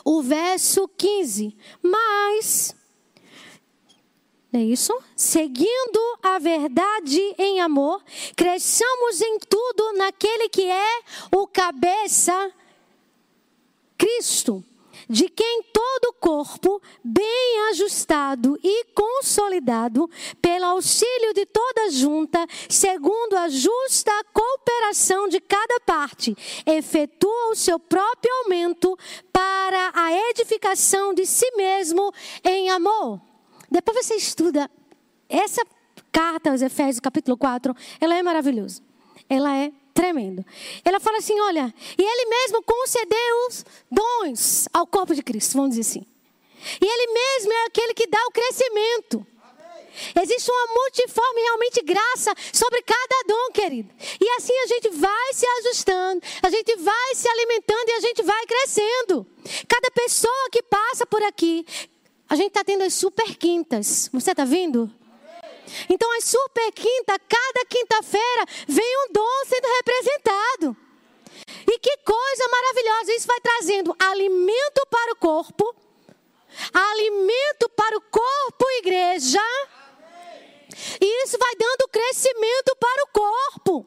[0.03, 1.57] O verso 15.
[1.81, 2.75] Mas
[4.57, 4.93] é isso?
[5.15, 8.03] Seguindo a verdade em amor,
[8.35, 10.99] cresçamos em tudo naquele que é
[11.31, 12.51] o cabeça,
[13.97, 14.63] Cristo
[15.09, 20.09] de quem todo o corpo, bem ajustado e consolidado,
[20.41, 26.35] pelo auxílio de toda junta, segundo a justa cooperação de cada parte,
[26.65, 28.97] efetua o seu próprio aumento
[29.31, 32.11] para a edificação de si mesmo
[32.43, 33.34] em amor.
[33.75, 34.71] Depois você estuda
[35.27, 35.61] essa
[36.09, 38.81] carta aos Efésios, capítulo 4, ela é maravilhosa.
[39.29, 40.45] Ela é Tremendo.
[40.83, 45.71] Ela fala assim: olha, e ele mesmo concedeu os dons ao corpo de Cristo, vamos
[45.75, 46.05] dizer assim.
[46.81, 49.25] E ele mesmo é aquele que dá o crescimento.
[50.21, 53.89] Existe uma multiforme realmente graça sobre cada dom, querido.
[54.21, 58.23] E assim a gente vai se ajustando, a gente vai se alimentando e a gente
[58.23, 59.25] vai crescendo.
[59.67, 61.65] Cada pessoa que passa por aqui,
[62.29, 64.09] a gente está tendo as super quintas.
[64.11, 64.91] Você está vindo?
[65.89, 70.77] Então, a super quinta, cada quinta-feira, vem um dom sendo representado.
[71.67, 73.13] E que coisa maravilhosa!
[73.13, 75.75] Isso vai trazendo alimento para o corpo,
[76.73, 79.41] alimento para o corpo, igreja.
[81.01, 83.85] E isso vai dando crescimento para o corpo.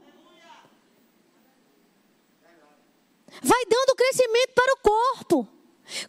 [3.42, 5.57] Vai dando crescimento para o corpo.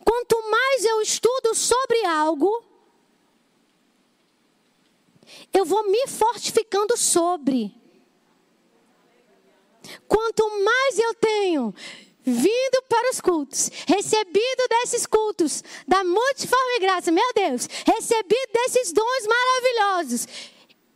[0.04, 2.64] Quanto mais eu estudo sobre algo,
[5.54, 7.74] eu vou me fortificando sobre.
[10.08, 11.74] Quanto mais eu tenho
[12.24, 19.28] vindo para os cultos, recebido desses cultos, da multiforme graça, meu Deus, recebido desses dons
[19.28, 20.28] maravilhosos,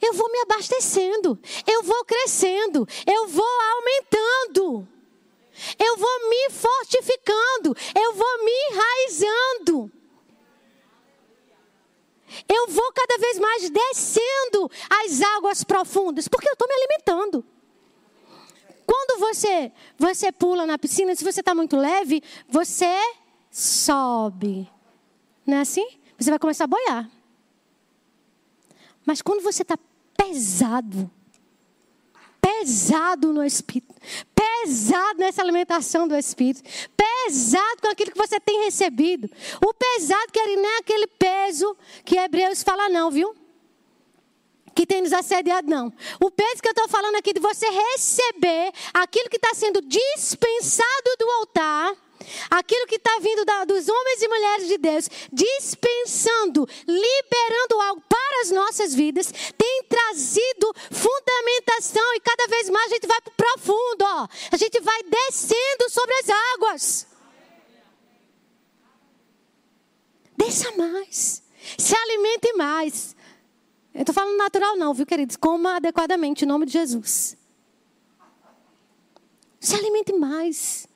[0.01, 4.87] eu vou me abastecendo, eu vou crescendo, eu vou aumentando,
[5.79, 9.91] eu vou me fortificando, eu vou me enraizando
[12.47, 14.71] eu vou cada vez mais descendo
[15.03, 17.45] as águas profundas, porque eu estou me alimentando.
[18.85, 22.95] Quando você, você pula na piscina, se você está muito leve, você
[23.49, 24.69] sobe.
[25.45, 25.87] Não é assim?
[26.17, 27.09] Você vai começar a boiar.
[29.05, 29.77] Mas quando você está
[30.17, 31.09] pesado,
[32.63, 33.93] pesado no espírito,
[34.33, 36.63] pesado nessa alimentação do espírito,
[36.95, 39.29] pesado com aquilo que você tem recebido.
[39.65, 43.35] O pesado que não é aquele peso que Hebreus fala não, viu?
[44.73, 45.91] Que tem nos assediado, não.
[46.21, 51.17] O peso que eu estou falando aqui de você receber aquilo que está sendo dispensado
[51.19, 51.93] do altar
[52.49, 58.41] Aquilo que está vindo da, dos homens e mulheres de Deus, dispensando, liberando algo para
[58.41, 63.35] as nossas vidas, tem trazido fundamentação e cada vez mais a gente vai para o
[63.35, 64.27] profundo, ó.
[64.51, 67.07] a gente vai descendo sobre as águas.
[70.37, 71.43] Desça mais,
[71.77, 73.15] se alimente mais.
[73.93, 75.35] Eu estou falando natural, não, viu, queridos?
[75.35, 77.37] Coma adequadamente, em nome de Jesus.
[79.59, 80.87] Se alimente mais.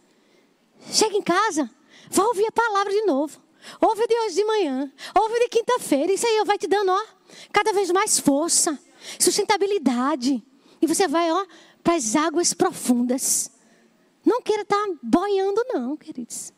[0.92, 1.70] Chega em casa,
[2.10, 3.42] vá ouvir a palavra de novo.
[3.82, 6.14] Ouve de hoje de manhã, ouve de quinta-feira.
[6.14, 7.06] Isso aí vai te dando, ó,
[7.52, 8.80] cada vez mais força,
[9.20, 10.44] sustentabilidade.
[10.82, 11.46] E você vai, ó,
[11.84, 13.52] para as águas profundas.
[14.26, 16.52] Não queira estar tá boiando, não, queridos.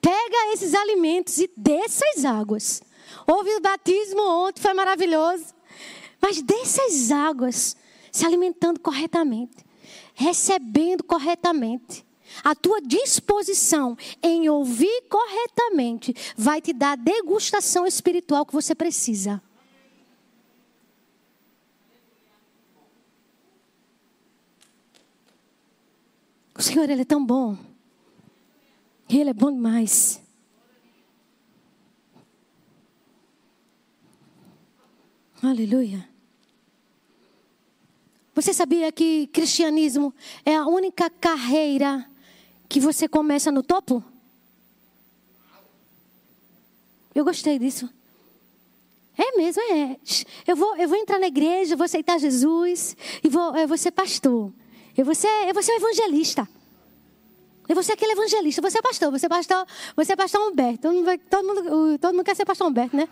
[0.00, 2.82] Pega esses alimentos e desça as águas.
[3.26, 5.54] Houve o batismo ontem, foi maravilhoso.
[6.20, 7.76] Mas dessas águas,
[8.12, 9.64] se alimentando corretamente,
[10.14, 12.05] recebendo corretamente,
[12.42, 19.42] a tua disposição em ouvir corretamente vai te dar a degustação espiritual que você precisa.
[26.54, 27.56] O Senhor, Ele é tão bom.
[29.08, 30.20] Ele é bom demais.
[35.42, 36.08] Aleluia.
[38.34, 40.12] Você sabia que cristianismo
[40.44, 42.06] é a única carreira
[42.66, 44.02] que você começa no topo?
[47.14, 47.88] Eu gostei disso.
[49.16, 49.96] É mesmo, é.
[50.46, 53.90] Eu vou, eu vou entrar na igreja, vou aceitar Jesus e vou, eu vou ser
[53.90, 54.52] pastor.
[54.96, 56.46] Eu vou ser, eu vou ser um evangelista.
[57.68, 58.62] Eu vou ser aquele evangelista.
[58.62, 60.82] Você é pastor, você é pastor, você é pastor Humberto.
[60.82, 63.08] Todo mundo, todo mundo, todo mundo quer ser pastor Humberto, né?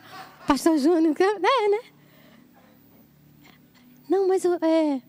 [0.46, 1.80] Pastor Júnior, é, né?
[4.08, 5.00] Não, mas é,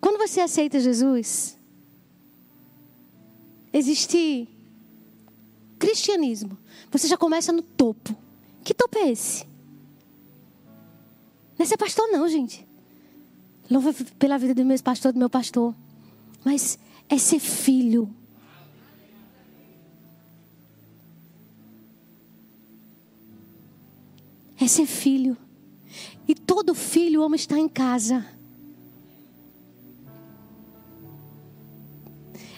[0.00, 1.58] quando você aceita Jesus,
[3.72, 4.48] existe
[5.78, 6.56] cristianismo.
[6.90, 8.16] Você já começa no topo.
[8.62, 9.44] Que topo é esse?
[11.58, 12.66] Não é ser pastor, não, gente.
[13.70, 15.74] Louva pela vida do meu pastor, do meu pastor.
[16.44, 18.08] Mas é ser filho.
[24.60, 25.36] É ser filho.
[26.28, 28.24] E todo filho ama estar em casa.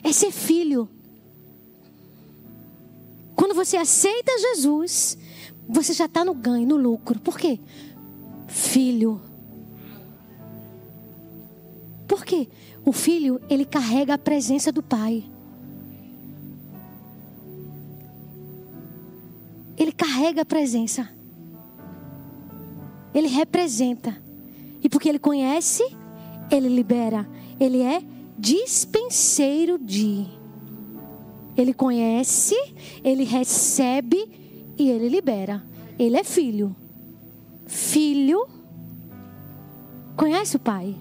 [0.03, 0.89] É ser filho.
[3.65, 5.17] Você aceita Jesus,
[5.67, 7.19] você já está no ganho, no lucro.
[7.19, 7.59] Por quê?
[8.47, 9.23] Filho.
[12.07, 12.47] Por quê?
[12.85, 15.25] O filho, ele carrega a presença do pai.
[19.79, 21.09] Ele carrega a presença.
[23.15, 24.15] Ele representa.
[24.83, 25.83] E porque ele conhece,
[26.51, 27.27] ele libera.
[27.59, 28.03] Ele é
[28.39, 30.27] dispenseiro de.
[31.57, 32.57] Ele conhece,
[33.03, 35.63] ele recebe e ele libera.
[35.99, 36.75] Ele é filho.
[37.67, 38.47] Filho
[40.17, 40.97] conhece o pai.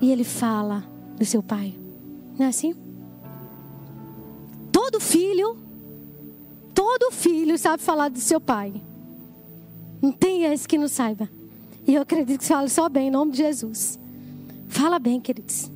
[0.00, 0.84] E ele fala
[1.16, 1.74] do seu pai.
[2.38, 2.74] Não é assim?
[4.72, 5.58] Todo filho,
[6.74, 8.72] todo filho sabe falar do seu pai.
[10.00, 11.28] Não tem esse que não saiba.
[11.86, 13.98] E eu acredito que fala só bem, em nome de Jesus.
[14.68, 15.70] Fala bem, queridos.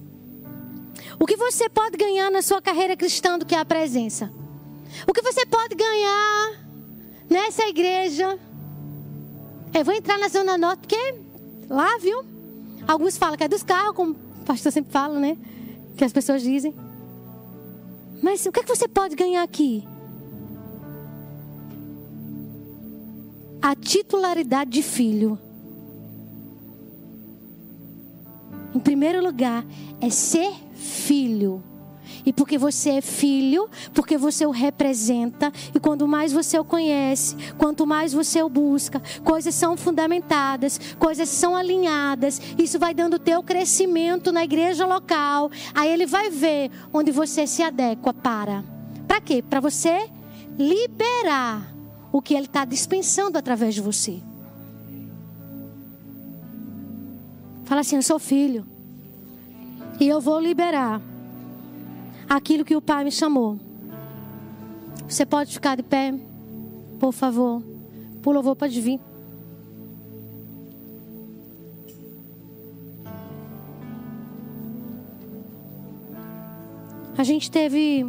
[1.21, 4.31] O que você pode ganhar na sua carreira cristã do que a presença?
[5.09, 6.61] O que você pode ganhar
[7.29, 8.39] nessa igreja?
[9.73, 11.15] Eu vou entrar na Zona Norte, porque
[11.69, 12.25] lá, viu?
[12.87, 15.37] Alguns falam que é dos carros, como o pastor sempre fala, né?
[15.97, 16.75] Que as pessoas dizem.
[18.23, 19.87] Mas o que, é que você pode ganhar aqui?
[23.65, 25.39] a titularidade de filho.
[28.75, 29.65] Em primeiro lugar,
[30.03, 30.53] é ser
[31.07, 31.63] filho.
[32.25, 37.35] E porque você é filho, porque você o representa, e quanto mais você o conhece,
[37.57, 43.43] quanto mais você o busca, coisas são fundamentadas, coisas são alinhadas, isso vai dando teu
[43.43, 45.51] crescimento na igreja local.
[45.75, 48.65] Aí ele vai ver onde você se adequa para.
[49.07, 49.43] Para quê?
[49.43, 50.11] Para você
[50.59, 51.75] liberar
[52.13, 54.21] o que Ele está dispensando através de você.
[57.65, 58.74] Fala assim: Eu sou filho.
[60.01, 61.01] E eu vou liberar
[62.29, 63.59] aquilo que o Pai me chamou.
[65.09, 66.15] Você pode ficar de pé,
[66.99, 67.63] por favor.
[68.23, 69.01] Por louvor, pode vir.
[77.17, 78.05] A gente teve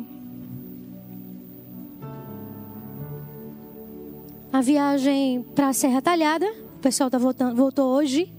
[4.52, 6.46] a viagem para a Serra Talhada.
[6.78, 8.34] O pessoal tá voltando, voltou hoje.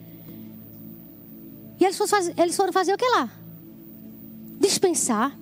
[1.78, 3.30] E eles foram, fazer, eles foram fazer o que lá?
[4.59, 5.36] Dispensar.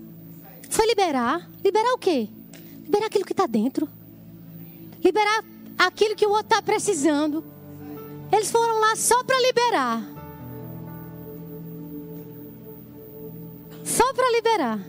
[0.68, 1.48] Foi liberar.
[1.62, 2.28] Liberar o quê?
[2.82, 3.88] Liberar aquilo que está dentro.
[5.02, 5.44] Liberar
[5.78, 7.44] aquilo que o outro está precisando.
[8.32, 10.02] Eles foram lá só para liberar.
[13.84, 14.80] Só para liberar.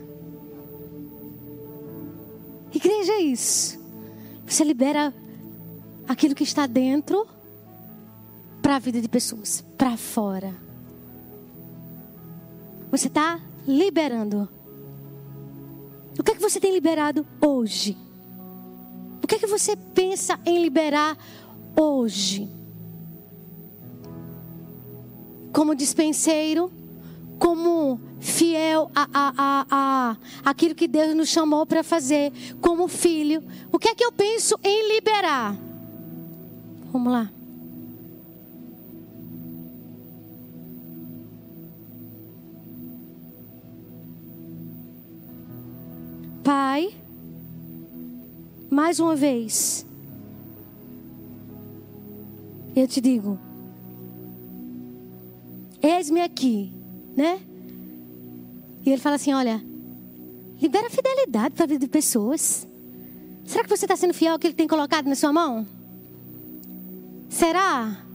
[2.72, 3.78] Igreja é isso.
[4.46, 5.14] Você libera
[6.08, 7.26] aquilo que está dentro
[8.62, 10.54] para a vida de pessoas, para fora.
[12.90, 14.48] Você está liberando.
[16.18, 17.96] O que é que você tem liberado hoje?
[19.22, 21.16] O que é que você pensa em liberar
[21.78, 22.48] hoje?
[25.52, 26.70] Como dispenseiro,
[27.38, 30.16] como fiel a, a, a, a
[30.50, 33.42] aquilo que Deus nos chamou para fazer, como filho,
[33.72, 35.56] o que é que eu penso em liberar?
[36.92, 37.35] Vamos lá.
[46.46, 46.94] Pai,
[48.70, 49.84] mais uma vez,
[52.76, 53.36] eu te digo,
[55.82, 56.72] eis-me aqui,
[57.16, 57.40] né?
[58.84, 59.60] E ele fala assim: olha,
[60.62, 62.64] libera fidelidade para a vida de pessoas.
[63.44, 65.66] Será que você está sendo fiel ao que ele tem colocado na sua mão?
[67.28, 68.05] Será?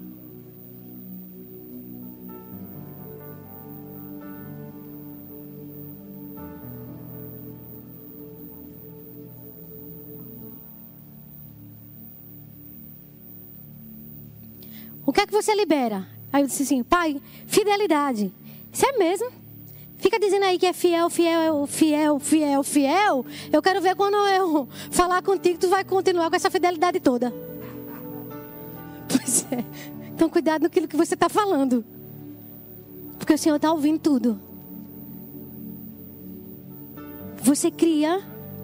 [15.11, 16.07] O que é que você libera?
[16.31, 18.31] Aí eu disse assim, pai, fidelidade.
[18.71, 19.29] Isso é mesmo?
[19.97, 23.25] Fica dizendo aí que é fiel, fiel, fiel, fiel, fiel.
[23.51, 27.33] Eu quero ver quando eu falar contigo, tu vai continuar com essa fidelidade toda.
[29.05, 29.65] Pois é.
[30.13, 31.83] Então cuidado naquilo que você está falando.
[33.19, 34.39] Porque o Senhor está ouvindo tudo.
[37.43, 38.21] Você cria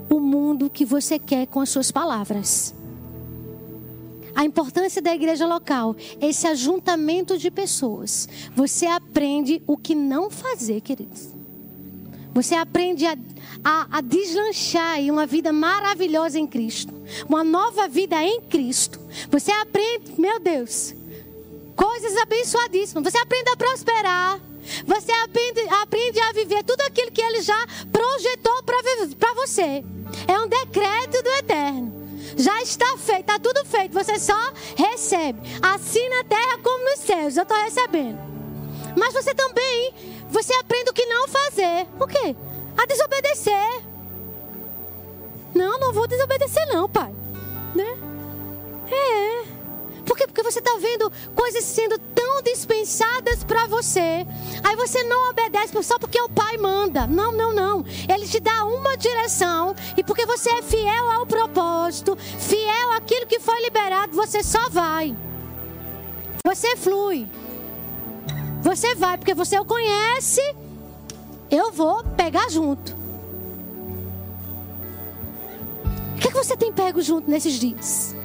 [0.10, 2.74] o mundo que você quer com as suas palavras.
[4.38, 8.30] A importância da igreja local, esse ajuntamento de pessoas.
[8.56, 11.30] Você aprende o que não fazer, queridos.
[12.36, 13.18] Você aprende a,
[13.64, 16.94] a, a deslanchar em uma vida maravilhosa em Cristo.
[17.28, 19.00] Uma nova vida em Cristo.
[19.32, 20.94] Você aprende, meu Deus,
[21.76, 23.12] coisas abençoadíssimas.
[23.12, 24.40] Você aprende a prosperar.
[24.86, 29.84] Você aprende, aprende a viver tudo aquilo que Ele já projetou para você.
[30.28, 32.07] É um decreto do Eterno.
[32.38, 33.94] Já está feito, está tudo feito.
[33.94, 34.38] Você só
[34.76, 35.40] recebe.
[35.62, 37.36] Assim na terra como nos céus.
[37.36, 38.20] Eu estou recebendo.
[38.96, 39.94] Mas você também,
[40.30, 41.88] você aprende o que não fazer.
[42.00, 42.36] O quê?
[42.78, 43.84] A desobedecer.
[45.56, 47.14] Não, não vou desobedecer não, pai.
[47.76, 47.98] Né?
[48.92, 49.57] É.
[50.18, 50.26] Quê?
[50.26, 54.26] Porque você está vendo coisas sendo tão dispensadas para você.
[54.64, 57.06] Aí você não obedece só porque o pai manda.
[57.06, 57.86] Não, não, não.
[58.10, 59.76] Ele te dá uma direção.
[59.96, 65.16] E porque você é fiel ao propósito, fiel àquilo que foi liberado, você só vai.
[66.44, 67.28] Você flui.
[68.64, 70.42] Você vai, porque você o conhece.
[71.52, 72.98] Eu vou pegar junto.
[76.16, 78.17] O que, é que você tem pego junto nesses dias?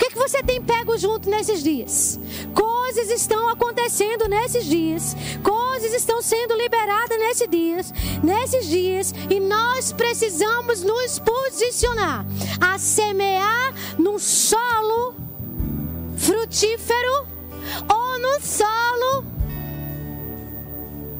[0.00, 2.18] Que, que você tem pego junto nesses dias?
[2.54, 5.14] Coisas estão acontecendo nesses dias.
[5.42, 7.92] Coisas estão sendo liberadas nesses dias,
[8.22, 12.24] nesses dias, e nós precisamos nos posicionar
[12.58, 15.14] a semear num solo
[16.16, 17.26] frutífero
[17.86, 19.24] ou no solo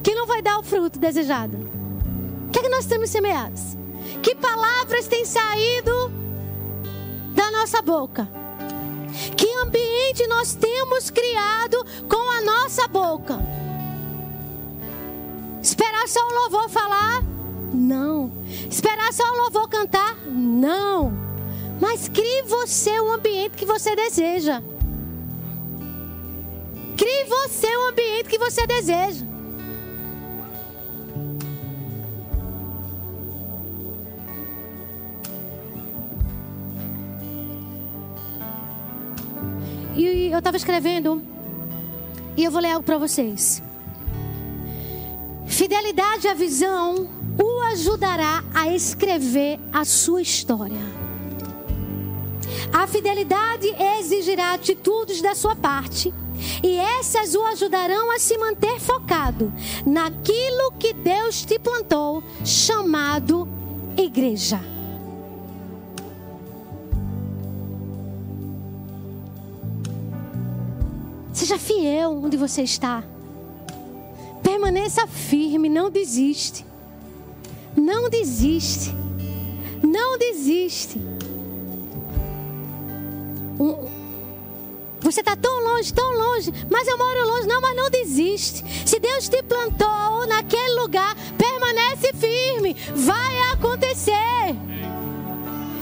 [0.03, 1.55] que não vai dar o fruto desejado.
[2.47, 3.77] O que é que nós temos semeados?
[4.23, 6.11] Que palavras têm saído
[7.35, 8.40] da nossa boca?
[9.35, 13.39] Que ambiente nós temos criado com a nossa boca?
[15.61, 17.21] Esperar só o louvor falar?
[17.73, 18.31] Não.
[18.69, 20.15] Esperar só o louvor cantar?
[20.25, 21.13] Não.
[21.79, 24.61] Mas crie você o ambiente que você deseja.
[26.97, 29.30] Crie você o ambiente que você deseja.
[40.41, 41.21] Estava escrevendo,
[42.35, 43.61] e eu vou ler algo para vocês.
[45.45, 47.07] Fidelidade à visão
[47.39, 50.81] o ajudará a escrever a sua história.
[52.73, 53.67] A fidelidade
[53.99, 56.13] exigirá atitudes da sua parte,
[56.63, 59.53] e essas o ajudarão a se manter focado
[59.85, 63.47] naquilo que Deus te plantou, chamado
[63.95, 64.59] igreja.
[71.51, 73.03] Seja fiel onde você está.
[74.41, 76.65] Permaneça firme, não desiste.
[77.75, 78.95] Não desiste.
[79.83, 81.01] Não desiste.
[85.01, 87.47] Você está tão longe, tão longe, mas eu moro longe.
[87.47, 88.63] Não, mas não desiste.
[88.87, 92.77] Se Deus te plantou naquele lugar, permanece firme.
[92.95, 94.55] Vai acontecer.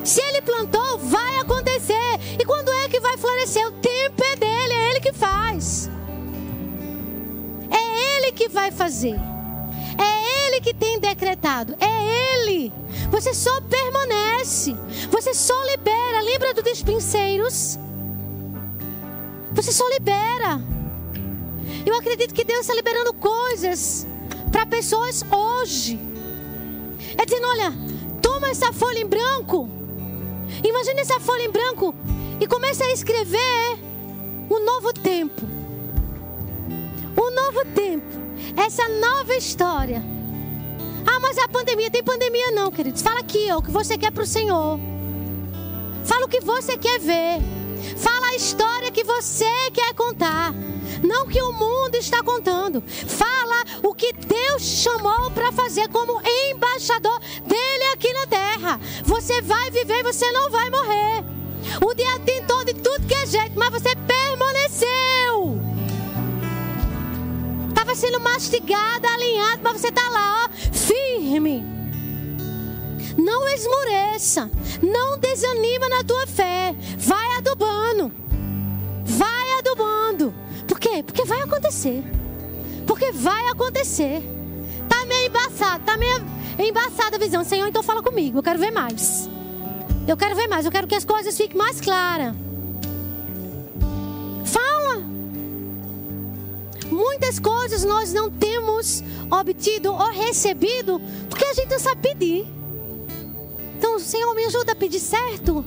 [0.03, 2.19] Se Ele plantou, vai acontecer.
[2.39, 3.67] E quando é que vai florescer?
[3.67, 4.35] O tempo é
[5.19, 5.89] faz.
[7.69, 9.15] É Ele que vai fazer.
[9.97, 11.75] É Ele que tem decretado.
[11.79, 12.71] É Ele.
[13.11, 14.75] Você só permanece.
[15.11, 16.21] Você só libera.
[16.21, 17.77] Lembra do despenseiros?
[19.51, 20.61] Você só libera.
[21.85, 24.07] Eu acredito que Deus está liberando coisas
[24.51, 25.99] para pessoas hoje.
[27.17, 27.73] É dizendo: olha,
[28.21, 29.79] toma essa folha em branco
[30.63, 31.93] Imagine essa folha em branco
[32.39, 33.79] e comece a escrever
[34.49, 35.41] um novo tempo.
[37.17, 38.05] Um novo tempo.
[38.57, 40.03] Essa nova história.
[41.05, 41.91] Ah, mas é a pandemia.
[41.91, 43.01] Tem pandemia não, queridos.
[43.01, 44.79] Fala aqui, ó, o que você quer para o Senhor.
[46.03, 47.41] Fala o que você quer ver.
[47.97, 50.53] Fala a história que você quer contar.
[51.03, 52.81] Não que o mundo está contando.
[52.87, 56.19] Fala o que Deus chamou para fazer como
[56.49, 58.79] embaixador dele aqui na terra.
[59.03, 61.23] Você vai viver, você não vai morrer.
[61.85, 65.59] O dia tentou de tudo que é jeito, mas você permaneceu.
[67.69, 71.63] Estava sendo mastigado, alinhado, mas você está lá, ó, firme.
[73.17, 74.49] Não esmoreça.
[74.81, 76.73] Não desanima na tua fé.
[76.97, 78.11] Vai adubando.
[79.05, 80.33] Vai adubando.
[80.67, 81.03] Por quê?
[81.03, 82.03] Porque vai acontecer.
[82.87, 84.23] Porque vai acontecer.
[84.87, 86.23] Tá meio embaçado, tá meio
[86.57, 87.43] embaçada a visão.
[87.43, 88.39] Senhor, então fala comigo.
[88.39, 89.29] Eu quero ver mais.
[90.07, 90.65] Eu quero ver mais.
[90.65, 92.33] Eu quero que as coisas fiquem mais claras.
[94.51, 95.03] Fala.
[96.89, 102.47] Muitas coisas nós não temos obtido ou recebido porque a gente não sabe pedir.
[103.77, 105.63] Então, Senhor, me ajuda a pedir certo.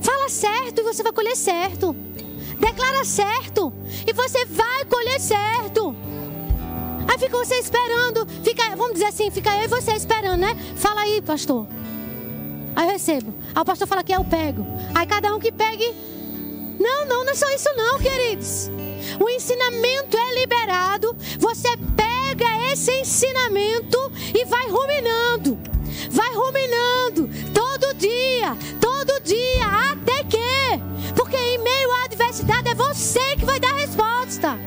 [0.00, 1.94] Fala certo e você vai colher certo.
[2.58, 3.72] Declara certo
[4.06, 5.94] e você vai colher certo.
[7.08, 10.54] Aí fica você esperando, fica, vamos dizer assim, fica eu e você esperando, né?
[10.76, 11.66] Fala aí, pastor.
[12.76, 13.34] Aí eu recebo.
[13.54, 14.66] Aí o pastor fala que eu pego.
[14.94, 15.94] Aí cada um que pegue.
[16.78, 18.70] Não, não, não é só isso não, queridos.
[19.20, 21.16] O ensinamento é liberado.
[21.38, 23.98] Você pega esse ensinamento
[24.34, 25.58] e vai ruminando.
[26.10, 33.36] Vai ruminando todo dia, todo dia, até que, porque em meio à adversidade é você
[33.36, 34.58] que vai dar a resposta.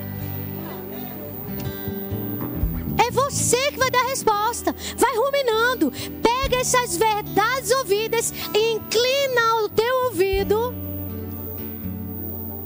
[2.97, 4.75] É você que vai dar a resposta.
[4.97, 5.91] Vai ruminando.
[6.21, 10.90] Pega essas verdades ouvidas inclina o teu ouvido.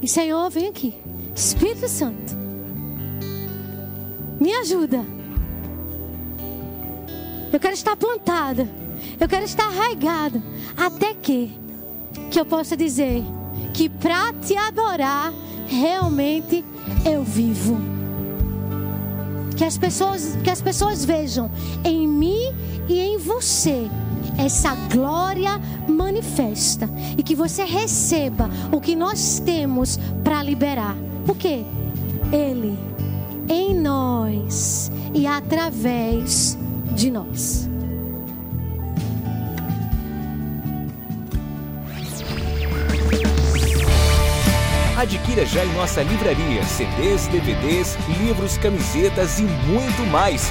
[0.06, 0.94] E Senhor, vem aqui.
[1.34, 2.36] Espírito Santo.
[4.40, 5.04] Me ajuda.
[7.52, 8.68] Eu quero estar plantada.
[9.18, 10.40] Eu quero estar arraigada.
[10.76, 11.58] Até que,
[12.30, 13.24] que eu possa dizer
[13.74, 15.32] que para te adorar,
[15.66, 16.64] realmente
[17.04, 17.76] eu vivo.
[19.56, 21.50] Que as pessoas, que as pessoas vejam
[21.84, 22.54] em mim
[22.88, 23.90] e em você
[24.38, 30.96] essa glória manifesta e que você receba o que nós temos para liberar.
[31.24, 31.64] Por quê?
[32.32, 32.76] Ele
[33.48, 36.58] em nós e através
[36.94, 37.68] de nós.
[44.96, 50.50] Adquira já em nossa livraria CDs, DVDs, livros, camisetas e muito mais.